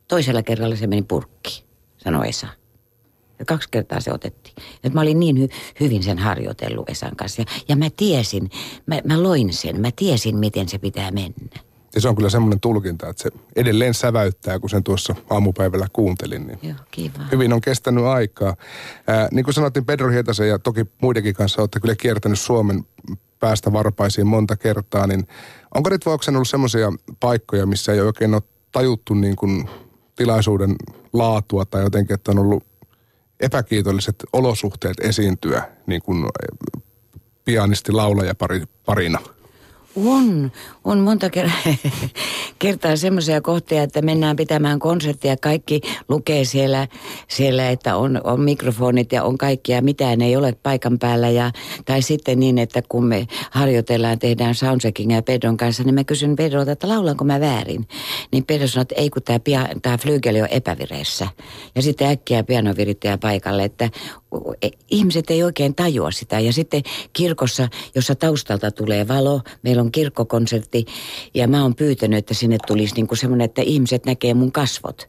toisella 0.08 0.42
kerralla 0.42 0.76
se 0.76 0.86
meni 0.86 1.02
purkki, 1.02 1.64
sanoi 1.96 2.28
Esa. 2.28 2.46
Ja 3.38 3.44
kaksi 3.44 3.68
kertaa 3.70 4.00
se 4.00 4.12
otettiin. 4.12 4.54
Et 4.84 4.94
mä 4.94 5.00
olin 5.00 5.20
niin 5.20 5.36
hy- 5.36 5.54
hyvin 5.80 6.02
sen 6.02 6.18
harjoitellut 6.18 6.90
Esan 6.90 7.16
kanssa. 7.16 7.42
Ja, 7.42 7.46
ja 7.68 7.76
mä 7.76 7.90
tiesin, 7.96 8.50
mä, 8.86 9.00
mä 9.04 9.22
loin 9.22 9.52
sen, 9.52 9.80
mä 9.80 9.90
tiesin 9.96 10.36
miten 10.36 10.68
se 10.68 10.78
pitää 10.78 11.10
mennä. 11.10 11.65
Ja 11.96 12.00
se 12.02 12.08
on 12.08 12.16
kyllä 12.16 12.30
semmoinen 12.30 12.60
tulkinta, 12.60 13.08
että 13.08 13.22
se 13.22 13.30
edelleen 13.56 13.94
säväyttää, 13.94 14.58
kun 14.58 14.70
sen 14.70 14.84
tuossa 14.84 15.14
aamupäivällä 15.30 15.86
kuuntelin. 15.92 16.46
Niin 16.46 16.58
Joo, 16.62 16.76
kiva. 16.90 17.24
Hyvin 17.32 17.52
on 17.52 17.60
kestänyt 17.60 18.04
aikaa. 18.04 18.56
Ää, 19.06 19.28
niin 19.32 19.44
kuin 19.44 19.54
sanottiin 19.54 19.84
Pedro 19.84 20.10
Hietasen 20.10 20.48
ja 20.48 20.58
toki 20.58 20.84
muidenkin 21.02 21.34
kanssa 21.34 21.62
olette 21.62 21.80
kyllä 21.80 21.94
kiertänyt 21.94 22.40
Suomen 22.40 22.84
päästä 23.40 23.72
varpaisiin 23.72 24.26
monta 24.26 24.56
kertaa, 24.56 25.06
niin 25.06 25.26
onko 25.74 25.90
nyt 25.90 26.06
Voksen 26.06 26.36
ollut 26.36 26.48
semmoisia 26.48 26.92
paikkoja, 27.20 27.66
missä 27.66 27.92
ei 27.92 28.00
oikein 28.00 28.34
ole 28.34 28.42
tajuttu 28.72 29.14
niin 29.14 29.36
kuin 29.36 29.68
tilaisuuden 30.16 30.76
laatua 31.12 31.64
tai 31.64 31.82
jotenkin, 31.82 32.14
että 32.14 32.30
on 32.30 32.38
ollut 32.38 32.64
epäkiitolliset 33.40 34.24
olosuhteet 34.32 35.00
esiintyä 35.00 35.68
niin 35.86 36.02
kuin 36.02 36.24
pianisti 37.44 37.92
laulaja 37.92 38.34
parina? 38.86 39.18
On, 39.96 40.52
on 40.84 40.98
monta 40.98 41.26
ker- 41.26 41.74
kertaa 42.58 42.96
semmoisia 42.96 43.40
kohtia, 43.40 43.82
että 43.82 44.02
mennään 44.02 44.36
pitämään 44.36 44.78
konserttia. 44.78 45.36
Kaikki 45.36 45.80
lukee 46.08 46.44
siellä, 46.44 46.88
siellä 47.28 47.70
että 47.70 47.96
on, 47.96 48.20
on 48.24 48.40
mikrofonit 48.40 49.12
ja 49.12 49.24
on 49.24 49.38
kaikkia, 49.38 49.82
mitään 49.82 50.22
ei 50.22 50.36
ole 50.36 50.54
paikan 50.62 50.98
päällä. 50.98 51.30
Ja, 51.30 51.50
tai 51.84 52.02
sitten 52.02 52.40
niin, 52.40 52.58
että 52.58 52.82
kun 52.88 53.04
me 53.04 53.26
harjoitellaan, 53.50 54.18
tehdään 54.18 54.54
soundcheckingia 54.54 55.22
Pedron 55.22 55.56
kanssa, 55.56 55.82
niin 55.84 55.94
mä 55.94 56.04
kysyn 56.04 56.36
Pedrolta, 56.36 56.72
että 56.72 56.88
laulanko 56.88 57.24
mä 57.24 57.40
väärin. 57.40 57.88
Niin 58.32 58.44
Pedro 58.44 58.66
sanoo, 58.66 58.82
että 58.82 58.94
ei 58.98 59.10
kun 59.10 59.22
tämä, 59.22 59.38
pia- 59.38 59.78
tämä 59.82 59.98
flygeli 59.98 60.42
on 60.42 60.48
epävireessä. 60.50 61.28
Ja 61.74 61.82
sitten 61.82 62.08
äkkiä 62.08 62.44
pianovirittäjä 62.44 63.18
paikalle, 63.18 63.64
että 63.64 63.90
ihmiset 64.90 65.30
ei 65.30 65.42
oikein 65.42 65.74
tajua 65.74 66.10
sitä. 66.10 66.40
Ja 66.40 66.52
sitten 66.52 66.82
kirkossa, 67.12 67.68
jossa 67.94 68.14
taustalta 68.14 68.70
tulee 68.70 69.08
valo, 69.08 69.40
meillä 69.62 69.82
on 69.82 69.92
kirkkokonsertti 69.92 70.84
ja 71.34 71.48
mä 71.48 71.62
oon 71.62 71.74
pyytänyt, 71.74 72.18
että 72.18 72.34
sinne 72.34 72.58
tulisi 72.66 72.94
niin 72.94 73.06
kuin 73.06 73.18
semmoinen, 73.18 73.44
että 73.44 73.62
ihmiset 73.62 74.06
näkee 74.06 74.34
mun 74.34 74.52
kasvot. 74.52 75.08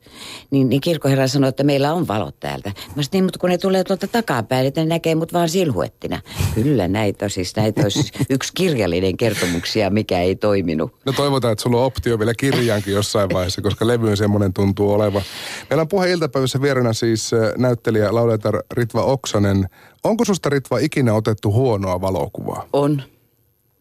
Niin, 0.51 0.69
niin 0.69 0.81
kirkkoherra 0.81 1.27
sanoi, 1.27 1.49
että 1.49 1.63
meillä 1.63 1.93
on 1.93 2.07
valot 2.07 2.39
täältä. 2.39 2.69
Mä 2.69 3.03
sanoin, 3.03 3.07
niin, 3.11 3.23
mutta 3.23 3.39
kun 3.39 3.49
ne 3.49 3.57
tulee 3.57 3.83
tuolta 3.83 4.07
takapäin, 4.07 4.67
että 4.67 4.81
ne 4.81 4.87
näkee 4.87 5.15
mut 5.15 5.33
vaan 5.33 5.49
silhuettina. 5.49 6.21
Kyllä 6.55 6.87
näitä 6.87 7.29
siis, 7.29 7.55
näitä 7.55 7.81
olisi 7.81 8.11
yksi 8.29 8.53
kirjallinen 8.53 9.17
kertomuksia, 9.17 9.89
mikä 9.89 10.21
ei 10.21 10.35
toiminut. 10.35 10.93
No 11.05 11.13
toivotaan, 11.13 11.51
että 11.51 11.61
sulla 11.63 11.77
on 11.77 11.85
optio 11.85 12.19
vielä 12.19 12.33
kirjaankin 12.33 12.93
jossain 12.93 13.29
vaiheessa, 13.33 13.61
koska 13.61 13.87
levyyn 13.87 14.17
semmoinen 14.17 14.53
tuntuu 14.53 14.91
olevan. 14.91 15.21
Meillä 15.69 15.81
on 15.81 15.87
puhe 15.87 16.11
iltapäivässä 16.11 16.61
vierellä 16.61 16.93
siis 16.93 17.31
näyttelijä 17.57 18.15
Lauletar 18.15 18.63
Ritva 18.71 19.03
Oksanen. 19.17 19.69
Onko 20.03 20.25
susta 20.25 20.49
Ritva 20.49 20.79
ikinä 20.79 21.13
otettu 21.13 21.53
huonoa 21.53 22.01
valokuvaa? 22.01 22.67
On. 22.73 23.01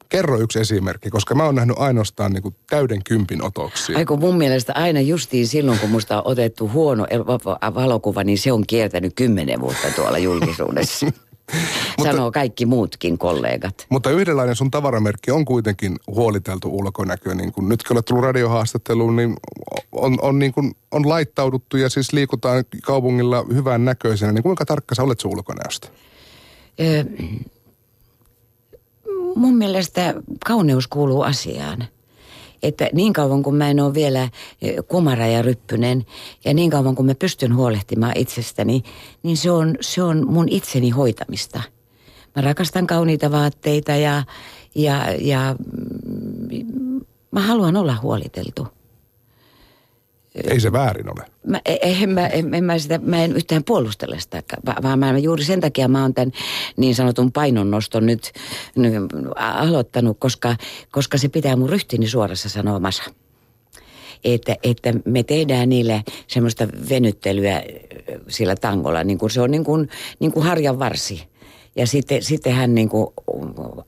Kerro 0.09 0.39
yksi 0.41 0.59
esimerkki, 0.61 1.11
koska 1.11 1.35
mä 1.35 1.45
oon 1.45 1.55
nähnyt 1.55 1.79
ainoastaan 1.79 2.33
niin 2.33 2.43
kuin 2.43 2.55
täyden 2.71 3.05
kympin 3.05 3.43
otoksia. 3.43 3.99
Aiko 3.99 4.17
mun 4.17 4.39
mielestä 4.39 4.73
aina 4.77 5.01
justiin 5.01 5.47
silloin, 5.47 5.79
kun 5.79 5.91
musta 5.91 6.17
on 6.17 6.23
otettu 6.25 6.71
huono 6.73 7.07
valokuva, 7.75 8.25
niin 8.25 8.39
se 8.39 8.53
on 8.53 8.65
kiertänyt 8.67 9.13
kymmenen 9.15 9.61
vuotta 9.61 9.89
tuolla 9.97 10.19
julkisuudessa. 10.19 11.07
Sanoo 12.03 12.33
kaikki 12.33 12.67
muutkin 12.67 13.19
kollegat. 13.19 13.87
Mutta 13.89 14.11
yhdenlainen 14.11 14.57
sun 14.57 14.71
tavaramerkki 14.71 15.31
on 15.31 15.45
kuitenkin 15.45 15.97
huoliteltu 16.07 16.69
ulkonäkö. 16.79 17.35
Niin 17.35 17.53
kun 17.53 17.69
nyt 17.69 17.83
kun 17.83 17.97
olet 17.97 18.05
tullut 18.05 18.25
radiohaastatteluun, 18.25 19.17
niin 19.17 19.37
on, 19.93 20.19
on, 20.23 20.39
niin 20.39 20.53
kuin, 20.53 20.77
on 20.91 21.09
laittauduttu 21.09 21.77
ja 21.77 21.91
siis 21.91 22.13
liikutaan 22.13 22.65
kaupungilla 22.83 23.45
hyvän 23.55 23.85
näköisenä. 23.85 24.33
Niin 24.33 24.43
kuinka 24.43 24.65
tarkka 24.65 24.95
sä 24.95 25.03
olet 25.03 25.21
sun 25.21 25.33
ulkonäöstä? 25.33 25.89
Öö, 26.81 27.05
mun 29.37 29.57
mielestä 29.57 30.15
kauneus 30.47 30.89
kuuluu 30.89 31.23
asiaan 31.23 31.85
että 32.67 32.89
niin 32.93 33.13
kauan 33.13 33.43
kuin 33.43 33.57
mä 33.57 33.71
en 33.71 33.81
ole 33.81 33.95
vielä 33.95 34.29
eh, 34.63 34.77
kumara 34.89 35.27
ja 35.27 35.43
ryppynen 35.43 36.07
ja 36.45 36.55
niin 36.55 36.71
kauan 36.71 36.95
kuin 36.95 37.07
mä 37.07 37.15
pystyn 37.15 37.57
huolehtimaan 37.57 38.17
itsestäni, 38.17 38.83
niin 39.23 39.37
se 39.37 39.51
on, 39.51 39.75
se 39.81 40.03
on 40.03 40.27
mun 40.27 40.49
itseni 40.49 40.91
hoitamista. 40.91 41.63
Mä 42.37 42.43
rakastan 42.43 42.87
kauniita 42.87 43.31
vaatteita 43.31 43.93
ja, 43.93 44.23
ja, 44.75 45.05
ja 45.21 45.57
mm, 46.09 47.01
mä 47.31 47.41
haluan 47.41 47.77
olla 47.77 47.97
huoliteltu. 48.03 48.76
Ei 50.45 50.61
se 50.61 50.73
väärin 50.73 51.09
ole. 51.09 51.27
Mä, 51.47 51.61
e, 51.65 51.77
en, 51.81 52.11
mä, 52.11 52.27
en, 52.27 52.65
mä, 52.65 52.79
sitä, 52.79 52.99
mä 52.99 53.25
en 53.25 53.37
yhtään 53.37 53.65
puolustele 53.65 54.21
sitä, 54.21 54.43
vaan 54.83 54.99
mä, 54.99 55.19
juuri 55.19 55.45
sen 55.45 55.61
takia 55.61 55.89
mä 55.89 56.03
oon 56.03 56.15
tämän 56.15 56.33
niin 56.77 56.95
sanotun 56.95 57.33
painonnoston 57.33 58.07
nyt, 58.07 58.33
nyt 58.77 58.95
aloittanut, 59.37 60.17
koska, 60.21 60.57
koska 60.93 61.19
se 61.19 61.29
pitää 61.29 61.57
mun 61.57 61.71
ryhtini 61.71 62.09
suorassa 62.09 62.49
sanomassa. 62.49 63.03
Että, 64.25 64.57
että 64.63 64.95
me 65.05 65.23
tehdään 65.23 65.69
niille 65.69 66.03
semmoista 66.27 66.69
venyttelyä 66.89 67.63
sillä 68.29 68.57
tangolla, 68.57 69.05
niin 69.05 69.19
kuin 69.19 69.31
se 69.31 69.41
on 69.41 69.51
niin 69.51 69.65
kuin, 69.65 69.89
niin 70.21 70.33
kuin 70.33 70.47
harjan 70.47 70.79
varsi 70.79 71.29
ja 71.77 71.87
sitten, 71.87 72.23
sitten 72.23 72.53
hän 72.53 72.75
niin 72.75 72.89
kuin 72.89 73.07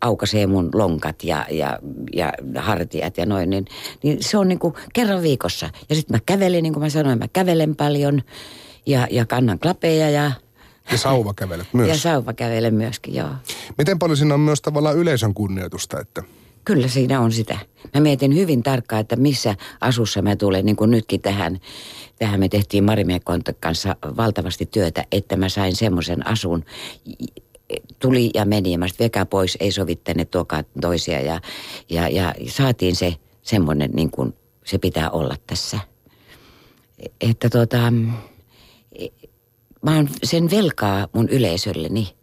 aukaisee 0.01 0.46
mun 0.46 0.70
lonkat 0.74 1.24
ja, 1.24 1.46
ja, 1.51 1.79
ja 2.12 2.33
hartiat 2.59 3.16
ja 3.16 3.27
noin. 3.27 3.51
Niin, 3.51 3.66
niin 4.03 4.18
se 4.20 4.38
on 4.38 4.48
niin 4.48 4.59
kuin 4.59 4.74
kerran 4.92 5.22
viikossa. 5.22 5.70
Ja 5.88 5.94
sitten 5.94 6.16
mä 6.16 6.20
kävelen, 6.27 6.62
niin 6.62 6.72
kuin 6.72 6.83
mä 6.83 6.90
sanoin, 6.90 7.18
mä 7.18 7.29
kävelen 7.33 7.77
paljon 7.77 8.22
ja, 8.87 9.07
ja 9.11 9.27
kannan 9.27 9.59
klapeja 9.59 10.11
ja... 10.11 10.33
Ja 10.92 10.98
sauva 10.98 11.35
kävelet 11.35 11.66
myös. 11.72 11.88
Ja 11.94 11.98
sauva 11.98 12.33
kävelen 12.33 12.74
myöskin, 12.74 13.14
joo. 13.14 13.31
Miten 13.79 13.98
paljon 13.98 14.16
siinä 14.16 14.35
on 14.35 14.40
myös 14.40 14.62
tavallaan 14.62 14.96
yleisön 14.96 15.35
kunnioitusta, 15.35 16.01
että... 16.01 16.22
Kyllä 16.64 16.88
siinä 16.88 17.20
on 17.20 17.33
sitä. 17.33 17.59
Mä 17.94 18.01
mietin 18.01 18.35
hyvin 18.35 18.62
tarkkaan, 18.62 19.01
että 19.01 19.16
missä 19.16 19.55
asussa 19.81 20.22
mä 20.22 20.37
tulen, 20.37 20.66
niin 20.66 20.77
kuin 20.77 20.90
nytkin 20.90 21.20
tähän, 21.20 21.61
tähän 22.18 22.40
me 22.40 22.48
tehtiin 22.48 22.85
Marimekon 22.85 23.40
kanssa 23.61 23.96
valtavasti 24.16 24.66
työtä, 24.66 25.05
että 25.12 25.37
mä 25.37 25.48
sain 25.48 25.77
semmoisen 25.77 26.27
asun, 26.27 26.64
tuli 27.98 28.31
ja 28.35 28.44
meni 28.44 28.72
ja 28.72 28.78
mä 28.78 28.87
vekä 28.98 29.26
pois, 29.26 29.57
ei 29.61 29.72
sovittane 29.72 30.24
tuokaan 30.24 30.64
toisia 30.81 31.20
ja, 31.20 31.40
ja, 31.90 32.09
ja 32.09 32.35
saatiin 32.48 32.96
se 32.96 33.14
semmoinen 33.42 33.90
niin 33.90 34.11
kuin 34.11 34.35
se 34.64 34.78
pitää 34.78 35.11
olla 35.11 35.37
tässä. 35.46 35.78
Että 37.20 37.50
tota, 37.50 37.92
mä 39.83 39.96
oon 39.96 40.09
sen 40.24 40.50
velkaa 40.50 41.09
mun 41.12 41.28
yleisölleni 41.28 42.17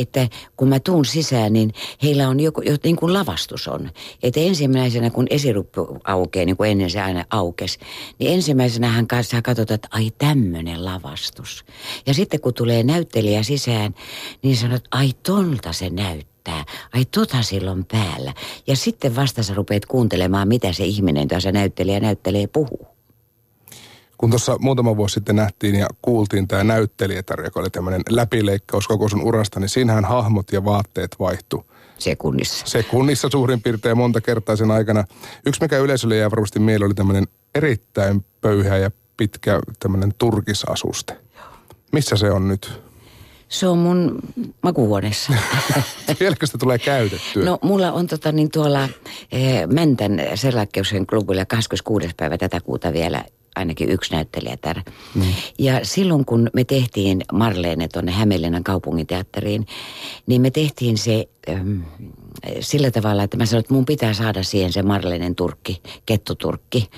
että 0.00 0.28
kun 0.56 0.68
mä 0.68 0.80
tuun 0.80 1.04
sisään, 1.04 1.52
niin 1.52 1.72
heillä 2.02 2.28
on 2.28 2.40
joku, 2.40 2.60
jo, 2.60 2.76
niin 2.84 2.96
kuin 2.96 3.12
lavastus 3.12 3.68
on. 3.68 3.90
Että 4.22 4.40
ensimmäisenä, 4.40 5.10
kun 5.10 5.26
esiruppu 5.30 5.98
aukeaa, 6.04 6.46
niin 6.46 6.56
kuin 6.56 6.70
ennen 6.70 6.90
se 6.90 7.00
aina 7.00 7.24
aukes, 7.30 7.78
niin 8.18 8.34
ensimmäisenä 8.34 8.88
hän 8.88 9.06
kanssa 9.06 9.42
katsotaan, 9.42 9.74
että 9.74 9.88
ai 9.90 10.10
tämmöinen 10.18 10.84
lavastus. 10.84 11.64
Ja 12.06 12.14
sitten 12.14 12.40
kun 12.40 12.54
tulee 12.54 12.82
näyttelijä 12.82 13.42
sisään, 13.42 13.94
niin 14.42 14.56
sanot, 14.56 14.84
ai 14.90 15.10
tolta 15.22 15.72
se 15.72 15.90
näyttää 15.90 16.30
näyttää. 16.48 16.64
Ai 16.92 17.04
tota 17.04 17.42
silloin 17.42 17.84
päällä. 17.84 18.34
Ja 18.66 18.76
sitten 18.76 19.16
vasta 19.16 19.42
sä 19.42 19.54
rupeat 19.54 19.86
kuuntelemaan, 19.86 20.48
mitä 20.48 20.72
se 20.72 20.84
ihminen 20.84 21.28
tuossa 21.28 21.52
näyttelijä 21.52 22.00
näyttelee 22.00 22.46
puhuu. 22.46 22.89
Kun 24.20 24.30
tuossa 24.30 24.56
muutama 24.58 24.96
vuosi 24.96 25.12
sitten 25.12 25.36
nähtiin 25.36 25.74
ja 25.74 25.86
kuultiin 26.02 26.48
tämä 26.48 26.64
näyttelijätar, 26.64 27.44
joka 27.44 27.60
oli 27.60 27.70
tämmöinen 27.70 28.02
läpileikkaus 28.08 28.88
koko 28.88 29.08
sun 29.08 29.22
urasta, 29.22 29.60
niin 29.60 29.68
siinähän 29.68 30.04
hahmot 30.04 30.52
ja 30.52 30.64
vaatteet 30.64 31.16
vaihtu. 31.20 31.66
Sekunnissa. 31.98 32.66
Sekunnissa 32.66 33.28
suurin 33.32 33.62
piirtein 33.62 33.96
monta 33.96 34.20
kertaa 34.20 34.56
sen 34.56 34.70
aikana. 34.70 35.04
Yksi, 35.46 35.60
mikä 35.60 35.78
yleisölle 35.78 36.16
jää 36.16 36.30
varmasti 36.30 36.58
mieleen, 36.58 36.86
oli 36.86 36.94
tämmöinen 36.94 37.26
erittäin 37.54 38.24
pöyhä 38.40 38.76
ja 38.76 38.90
pitkä 39.16 39.60
tämmöinen 39.78 40.14
turkisasuste. 40.18 41.16
Missä 41.92 42.16
se 42.16 42.30
on 42.30 42.48
nyt? 42.48 42.82
Se 43.48 43.66
on 43.66 43.78
mun 43.78 44.18
makuhuoneessa. 44.62 45.32
Vieläkö 46.20 46.46
sitä 46.46 46.58
tulee 46.58 46.78
käytettyä? 46.78 47.44
No 47.44 47.58
mulla 47.62 47.92
on 47.92 48.06
tota 48.06 48.32
niin 48.32 48.50
tuolla 48.50 48.88
eh, 49.32 49.66
Mäntän 49.66 50.22
Serlakkeuksen 50.34 51.06
klubilla 51.06 51.44
26. 51.44 52.08
päivä 52.16 52.38
tätä 52.38 52.60
kuuta 52.60 52.92
vielä 52.92 53.24
ainakin 53.56 53.90
yksi 53.90 54.12
näyttelijätär. 54.12 54.80
Mm. 55.14 55.22
Ja 55.58 55.80
silloin 55.82 56.24
kun 56.24 56.50
me 56.52 56.64
tehtiin 56.64 57.22
Marleene 57.32 57.88
tuonne 57.88 58.12
Hämeenlinnan 58.12 58.64
kaupunginteatteriin, 58.64 59.66
niin 60.26 60.42
me 60.42 60.50
tehtiin 60.50 60.98
se 60.98 61.28
ähm, 61.48 61.80
sillä 62.60 62.90
tavalla, 62.90 63.22
että 63.22 63.36
mä 63.36 63.46
sanoin, 63.46 63.60
että 63.60 63.74
mun 63.74 63.84
pitää 63.84 64.14
saada 64.14 64.42
siihen 64.42 64.72
se 64.72 64.82
Marleenen 64.82 65.34
turkki, 65.34 65.82
kettuturkki. 66.06 66.90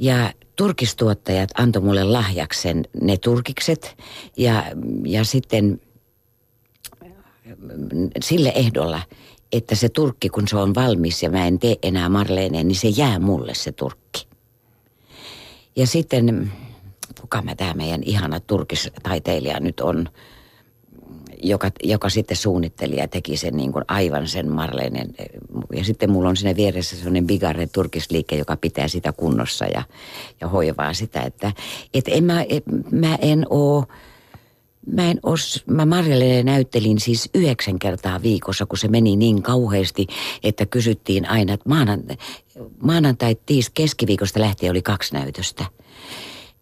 Ja 0.00 0.32
turkistuottajat 0.56 1.50
antoi 1.58 1.82
mulle 1.82 2.04
lahjaksen 2.04 2.84
ne 3.02 3.16
turkikset 3.16 3.96
ja, 4.36 4.64
ja 5.04 5.24
sitten 5.24 5.80
sille 8.20 8.52
ehdolla, 8.54 9.02
että 9.52 9.74
se 9.74 9.88
turkki, 9.88 10.28
kun 10.28 10.48
se 10.48 10.56
on 10.56 10.74
valmis 10.74 11.22
ja 11.22 11.30
mä 11.30 11.46
en 11.46 11.58
tee 11.58 11.76
enää 11.82 12.08
Marleeneen, 12.08 12.68
niin 12.68 12.76
se 12.76 12.88
jää 12.88 13.18
mulle 13.18 13.54
se 13.54 13.72
turkki. 13.72 14.27
Ja 15.78 15.86
sitten, 15.86 16.52
kuka 17.20 17.42
mä 17.42 17.54
tämä 17.54 17.74
meidän 17.74 18.02
ihana 18.02 18.40
turkistaiteilija 18.40 19.60
nyt 19.60 19.80
on, 19.80 20.08
joka, 21.42 21.70
joka 21.82 22.08
sitten 22.08 22.36
suunnitteli 22.36 22.96
ja 22.96 23.08
teki 23.08 23.36
sen 23.36 23.56
niin 23.56 23.72
kuin 23.72 23.84
aivan 23.88 24.28
sen 24.28 24.50
Marleinen. 24.52 25.14
Ja 25.76 25.84
sitten 25.84 26.10
mulla 26.10 26.28
on 26.28 26.36
sinne 26.36 26.56
vieressä 26.56 26.96
sellainen 26.96 27.26
Bigarre 27.26 27.66
turkisliike, 27.66 28.36
joka 28.36 28.56
pitää 28.56 28.88
sitä 28.88 29.12
kunnossa 29.12 29.64
ja, 29.66 29.82
ja 30.40 30.48
hoivaa 30.48 30.94
sitä. 30.94 31.20
Että 31.20 31.52
et 31.94 32.04
en 32.08 32.24
mä, 32.24 32.44
et, 32.48 32.64
mä 32.90 33.18
en 33.20 33.46
oo, 33.50 33.84
mä 34.92 35.10
en 35.10 35.20
os, 35.22 35.64
mä 35.66 35.86
Marjalle 35.86 36.42
näyttelin 36.42 37.00
siis 37.00 37.30
yhdeksän 37.34 37.78
kertaa 37.78 38.22
viikossa, 38.22 38.66
kun 38.66 38.78
se 38.78 38.88
meni 38.88 39.16
niin 39.16 39.42
kauheasti, 39.42 40.06
että 40.42 40.66
kysyttiin 40.66 41.30
aina, 41.30 41.52
että 41.52 41.68
maanantai, 41.68 42.16
maanantai 42.82 43.36
tiis 43.46 43.70
keskiviikosta 43.70 44.40
lähtien 44.40 44.70
oli 44.70 44.82
kaksi 44.82 45.14
näytöstä 45.14 45.64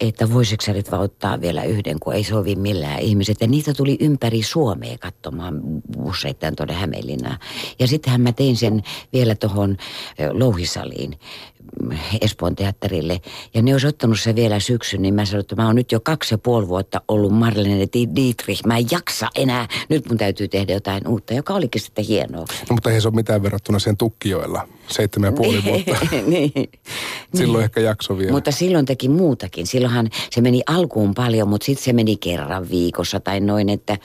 että 0.00 0.32
voisiko 0.32 0.64
sä 0.64 0.72
nyt 0.72 0.90
vaan 0.90 1.02
ottaa 1.02 1.40
vielä 1.40 1.62
yhden, 1.62 2.00
kun 2.00 2.14
ei 2.14 2.24
sovi 2.24 2.56
millään 2.56 2.98
ihmiset. 2.98 3.40
Ja 3.40 3.46
niitä 3.46 3.74
tuli 3.74 3.96
ympäri 4.00 4.42
Suomea 4.42 4.98
katsomaan 4.98 5.60
busseittain 5.92 6.56
tuonne 6.56 6.74
Hämeenlinnaan. 6.74 7.38
Ja 7.78 7.86
sittenhän 7.86 8.20
mä 8.20 8.32
tein 8.32 8.56
sen 8.56 8.82
vielä 9.12 9.34
tuohon 9.34 9.76
Louhisaliin 10.32 11.18
Espoon 12.20 12.56
teatterille. 12.56 13.20
Ja 13.54 13.62
ne 13.62 13.72
olisi 13.72 13.86
ottanut 13.86 14.20
se 14.20 14.34
vielä 14.34 14.60
syksyn, 14.60 15.02
niin 15.02 15.14
mä 15.14 15.24
sanoin, 15.24 15.40
että 15.40 15.56
mä 15.56 15.66
oon 15.66 15.76
nyt 15.76 15.92
jo 15.92 16.00
kaksi 16.00 16.34
ja 16.34 16.38
puoli 16.38 16.68
vuotta 16.68 17.00
ollut 17.08 17.32
Marlene 17.32 17.86
Dietrich. 18.16 18.66
Mä 18.66 18.76
en 18.76 18.86
jaksa 18.90 19.28
enää. 19.36 19.68
Nyt 19.88 20.08
mun 20.08 20.18
täytyy 20.18 20.48
tehdä 20.48 20.72
jotain 20.72 21.08
uutta, 21.08 21.34
joka 21.34 21.54
olikin 21.54 21.80
sitten 21.80 22.04
hienoa. 22.04 22.40
No, 22.40 22.74
mutta 22.74 22.90
ei 22.90 23.00
se 23.00 23.08
ole 23.08 23.14
mitään 23.14 23.42
verrattuna 23.42 23.78
sen 23.78 23.96
tukkijoilla. 23.96 24.68
Seitsemän 24.88 25.28
ja 25.28 25.32
puoli 25.32 25.64
vuotta. 25.68 26.06
niin. 26.26 26.52
Silloin 27.34 27.58
niin. 27.58 27.64
ehkä 27.64 27.80
jakso 27.80 28.18
vielä. 28.18 28.32
Mutta 28.32 28.50
silloin 28.50 28.86
teki 28.86 29.08
muutakin. 29.08 29.66
Silloinhan 29.66 30.10
se 30.30 30.40
meni 30.40 30.62
alkuun 30.66 31.14
paljon, 31.14 31.48
mutta 31.48 31.64
sitten 31.64 31.84
se 31.84 31.92
meni 31.92 32.16
kerran 32.16 32.70
viikossa 32.70 33.20
tai 33.20 33.40
noin, 33.40 33.68
että, 33.68 33.98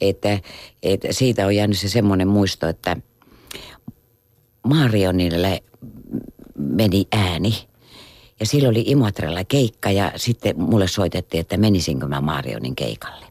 että, 0.00 0.38
että 0.82 1.08
siitä 1.10 1.46
on 1.46 1.56
jäänyt 1.56 1.78
se 1.78 1.88
semmoinen 1.88 2.28
muisto, 2.28 2.68
että 2.68 2.96
Marionille 4.66 5.62
meni 6.64 7.06
ääni. 7.12 7.54
Ja 8.40 8.46
silloin 8.46 8.70
oli 8.70 8.84
Imatralla 8.86 9.44
keikka 9.44 9.90
ja 9.90 10.12
sitten 10.16 10.60
mulle 10.60 10.88
soitettiin, 10.88 11.40
että 11.40 11.56
menisinkö 11.56 12.06
mä 12.06 12.20
Marionin 12.20 12.76
keikalle. 12.76 13.26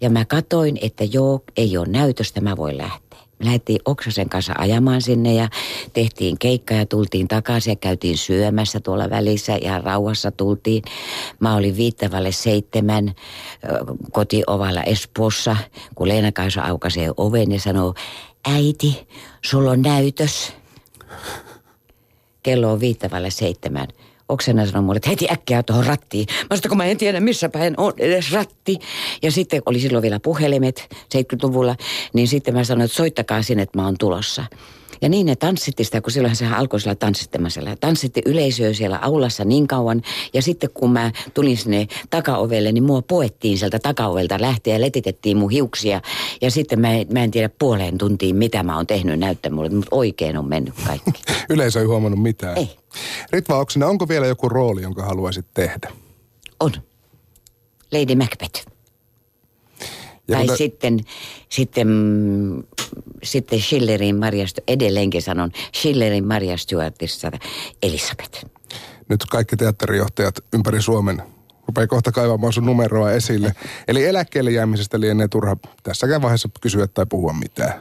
Ja 0.00 0.10
mä 0.10 0.24
katoin, 0.24 0.78
että 0.82 1.04
joo, 1.04 1.40
ei 1.56 1.76
ole 1.76 1.86
näytöstä, 1.88 2.40
mä 2.40 2.56
voin 2.56 2.78
lähteä. 2.78 3.18
Me 3.38 3.46
lähdettiin 3.46 3.80
Oksasen 3.84 4.28
kanssa 4.28 4.54
ajamaan 4.58 5.02
sinne 5.02 5.34
ja 5.34 5.48
tehtiin 5.92 6.38
keikka 6.38 6.74
ja 6.74 6.86
tultiin 6.86 7.28
takaisin 7.28 7.70
ja 7.70 7.76
käytiin 7.76 8.18
syömässä 8.18 8.80
tuolla 8.80 9.10
välissä 9.10 9.56
ja 9.62 9.78
rauhassa 9.78 10.30
tultiin. 10.30 10.82
Mä 11.40 11.56
olin 11.56 11.76
viittävälle 11.76 12.32
seitsemän 12.32 13.14
kotiovalla 14.12 14.82
Espoossa, 14.82 15.56
kun 15.94 16.08
Leena 16.08 16.32
Kaisa 16.32 16.62
aukaisee 16.62 17.10
oven 17.16 17.52
ja 17.52 17.60
sanoo, 17.60 17.94
äiti, 18.48 19.08
sulla 19.44 19.70
on 19.70 19.82
näytös 19.82 20.52
kello 22.42 22.72
on 22.72 22.80
viittävälle 22.80 23.30
seitsemän. 23.30 23.88
Oksena 24.28 24.66
sanoi 24.66 24.82
mulle, 24.82 24.96
että 24.96 25.10
heti 25.10 25.26
äkkiä 25.30 25.62
tuohon 25.62 25.86
rattiin. 25.86 26.26
Mä 26.50 26.56
sanoin, 26.56 26.68
kun 26.68 26.76
mä 26.76 26.84
en 26.84 26.96
tiedä 26.96 27.20
missä 27.20 27.48
päin 27.48 27.74
on 27.76 27.92
edes 27.98 28.32
ratti. 28.32 28.78
Ja 29.22 29.30
sitten 29.30 29.62
oli 29.66 29.80
silloin 29.80 30.02
vielä 30.02 30.20
puhelimet 30.20 30.88
70-luvulla, 30.94 31.76
niin 32.12 32.28
sitten 32.28 32.54
mä 32.54 32.64
sanoin, 32.64 32.84
että 32.84 32.96
soittakaa 32.96 33.42
sinne, 33.42 33.62
että 33.62 33.78
mä 33.78 33.84
oon 33.84 33.98
tulossa. 33.98 34.44
Ja 35.02 35.08
niin 35.08 35.26
ne 35.26 35.36
tanssitti 35.36 35.84
sitä, 35.84 36.00
kun 36.00 36.12
silloin 36.12 36.36
sehän 36.36 36.58
alkoi 36.58 36.80
sillä 36.80 36.94
tanssittamasella. 36.94 37.76
Tanssitti 37.76 38.22
yleisöä 38.26 38.72
siellä 38.72 38.98
aulassa 38.98 39.44
niin 39.44 39.66
kauan. 39.66 40.02
Ja 40.34 40.42
sitten 40.42 40.70
kun 40.74 40.92
mä 40.92 41.12
tulin 41.34 41.56
sinne 41.56 41.88
takaovelle, 42.10 42.72
niin 42.72 42.84
mua 42.84 43.02
poettiin 43.02 43.58
sieltä 43.58 43.78
takaovelta 43.78 44.40
lähteä 44.40 44.74
ja 44.74 44.80
letitettiin 44.80 45.36
mun 45.36 45.50
hiuksia. 45.50 46.00
Ja 46.40 46.50
sitten 46.50 46.80
mä, 46.80 46.88
mä 47.12 47.24
en 47.24 47.30
tiedä 47.30 47.50
puoleen 47.58 47.98
tuntiin, 47.98 48.36
mitä 48.36 48.62
mä 48.62 48.76
oon 48.76 48.86
tehnyt 48.86 49.18
näyttämällä, 49.18 49.70
mutta 49.70 49.96
oikein 49.96 50.36
on 50.36 50.48
mennyt 50.48 50.74
kaikki. 50.86 51.10
Yleisö 51.50 51.80
ei 51.80 51.86
huomannut 51.86 52.22
mitään. 52.22 52.58
Ei. 52.58 52.76
Ritva 53.30 53.58
Oksina, 53.58 53.86
onko 53.86 54.08
vielä 54.08 54.26
joku 54.26 54.48
rooli, 54.48 54.82
jonka 54.82 55.02
haluaisit 55.02 55.46
tehdä? 55.54 55.92
On. 56.60 56.72
Lady 57.92 58.14
Macbeth. 58.14 58.66
Ja 60.28 60.36
tai 60.36 60.46
kun... 60.46 60.56
sitten, 60.56 61.00
sitten, 61.48 61.88
sitten 63.22 63.60
Schillerin 63.60 64.16
Maria, 64.16 64.46
edelleenkin 64.68 65.22
sanon, 65.22 65.50
Schillerin 65.74 66.26
Maria 66.26 66.56
Stuartissa 66.56 67.30
Elisabeth. 67.82 68.44
Nyt 69.08 69.24
kaikki 69.30 69.56
teatterijohtajat 69.56 70.34
ympäri 70.52 70.82
Suomen 70.82 71.22
rupeaa 71.66 71.86
kohta 71.86 72.12
kaivamaan 72.12 72.52
sun 72.52 72.66
numeroa 72.66 73.12
esille. 73.12 73.52
Eli 73.88 74.06
eläkkeelle 74.06 74.50
jäämisestä 74.50 75.00
lienee 75.00 75.28
turha 75.28 75.56
tässäkään 75.82 76.22
vaiheessa 76.22 76.48
kysyä 76.60 76.86
tai 76.86 77.06
puhua 77.06 77.32
mitään. 77.32 77.72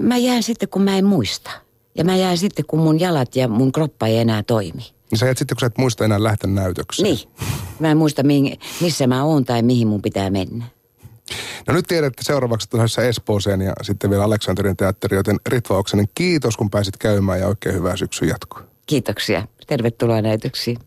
Mä 0.00 0.16
jään 0.16 0.42
sitten, 0.42 0.68
kun 0.68 0.82
mä 0.82 0.98
en 0.98 1.04
muista. 1.04 1.50
Ja 1.94 2.04
mä 2.04 2.16
jään 2.16 2.38
sitten, 2.38 2.64
kun 2.66 2.78
mun 2.78 3.00
jalat 3.00 3.36
ja 3.36 3.48
mun 3.48 3.72
kroppa 3.72 4.06
ei 4.06 4.18
enää 4.18 4.42
toimi. 4.42 4.82
Niin 5.10 5.18
sä 5.18 5.26
jäät 5.26 5.38
sitten, 5.38 5.56
kun 5.56 5.60
sä 5.60 5.66
et 5.66 5.78
muista 5.78 6.04
enää 6.04 6.22
lähteä 6.22 6.50
näytökseen. 6.50 7.14
Niin. 7.14 7.28
Mä 7.78 7.90
en 7.90 7.96
muista, 7.96 8.22
missä 8.80 9.06
mä 9.06 9.24
oon 9.24 9.44
tai 9.44 9.62
mihin 9.62 9.88
mun 9.88 10.02
pitää 10.02 10.30
mennä. 10.30 10.64
No 11.68 11.74
nyt 11.74 11.84
tiedät, 11.88 12.06
että 12.06 12.24
seuraavaksi 12.24 12.70
tuossa 12.70 13.02
Espooseen 13.02 13.60
ja 13.60 13.72
sitten 13.82 14.10
vielä 14.10 14.24
Aleksanterin 14.24 14.76
teatteri, 14.76 15.16
joten 15.16 15.36
Ritva 15.46 15.78
Oksanen, 15.78 16.06
kiitos 16.14 16.56
kun 16.56 16.70
pääsit 16.70 16.96
käymään 16.96 17.40
ja 17.40 17.48
oikein 17.48 17.74
hyvää 17.74 17.96
syksyn 17.96 18.28
jatkoa. 18.28 18.62
Kiitoksia. 18.86 19.46
Tervetuloa 19.66 20.22
näytöksiin. 20.22 20.78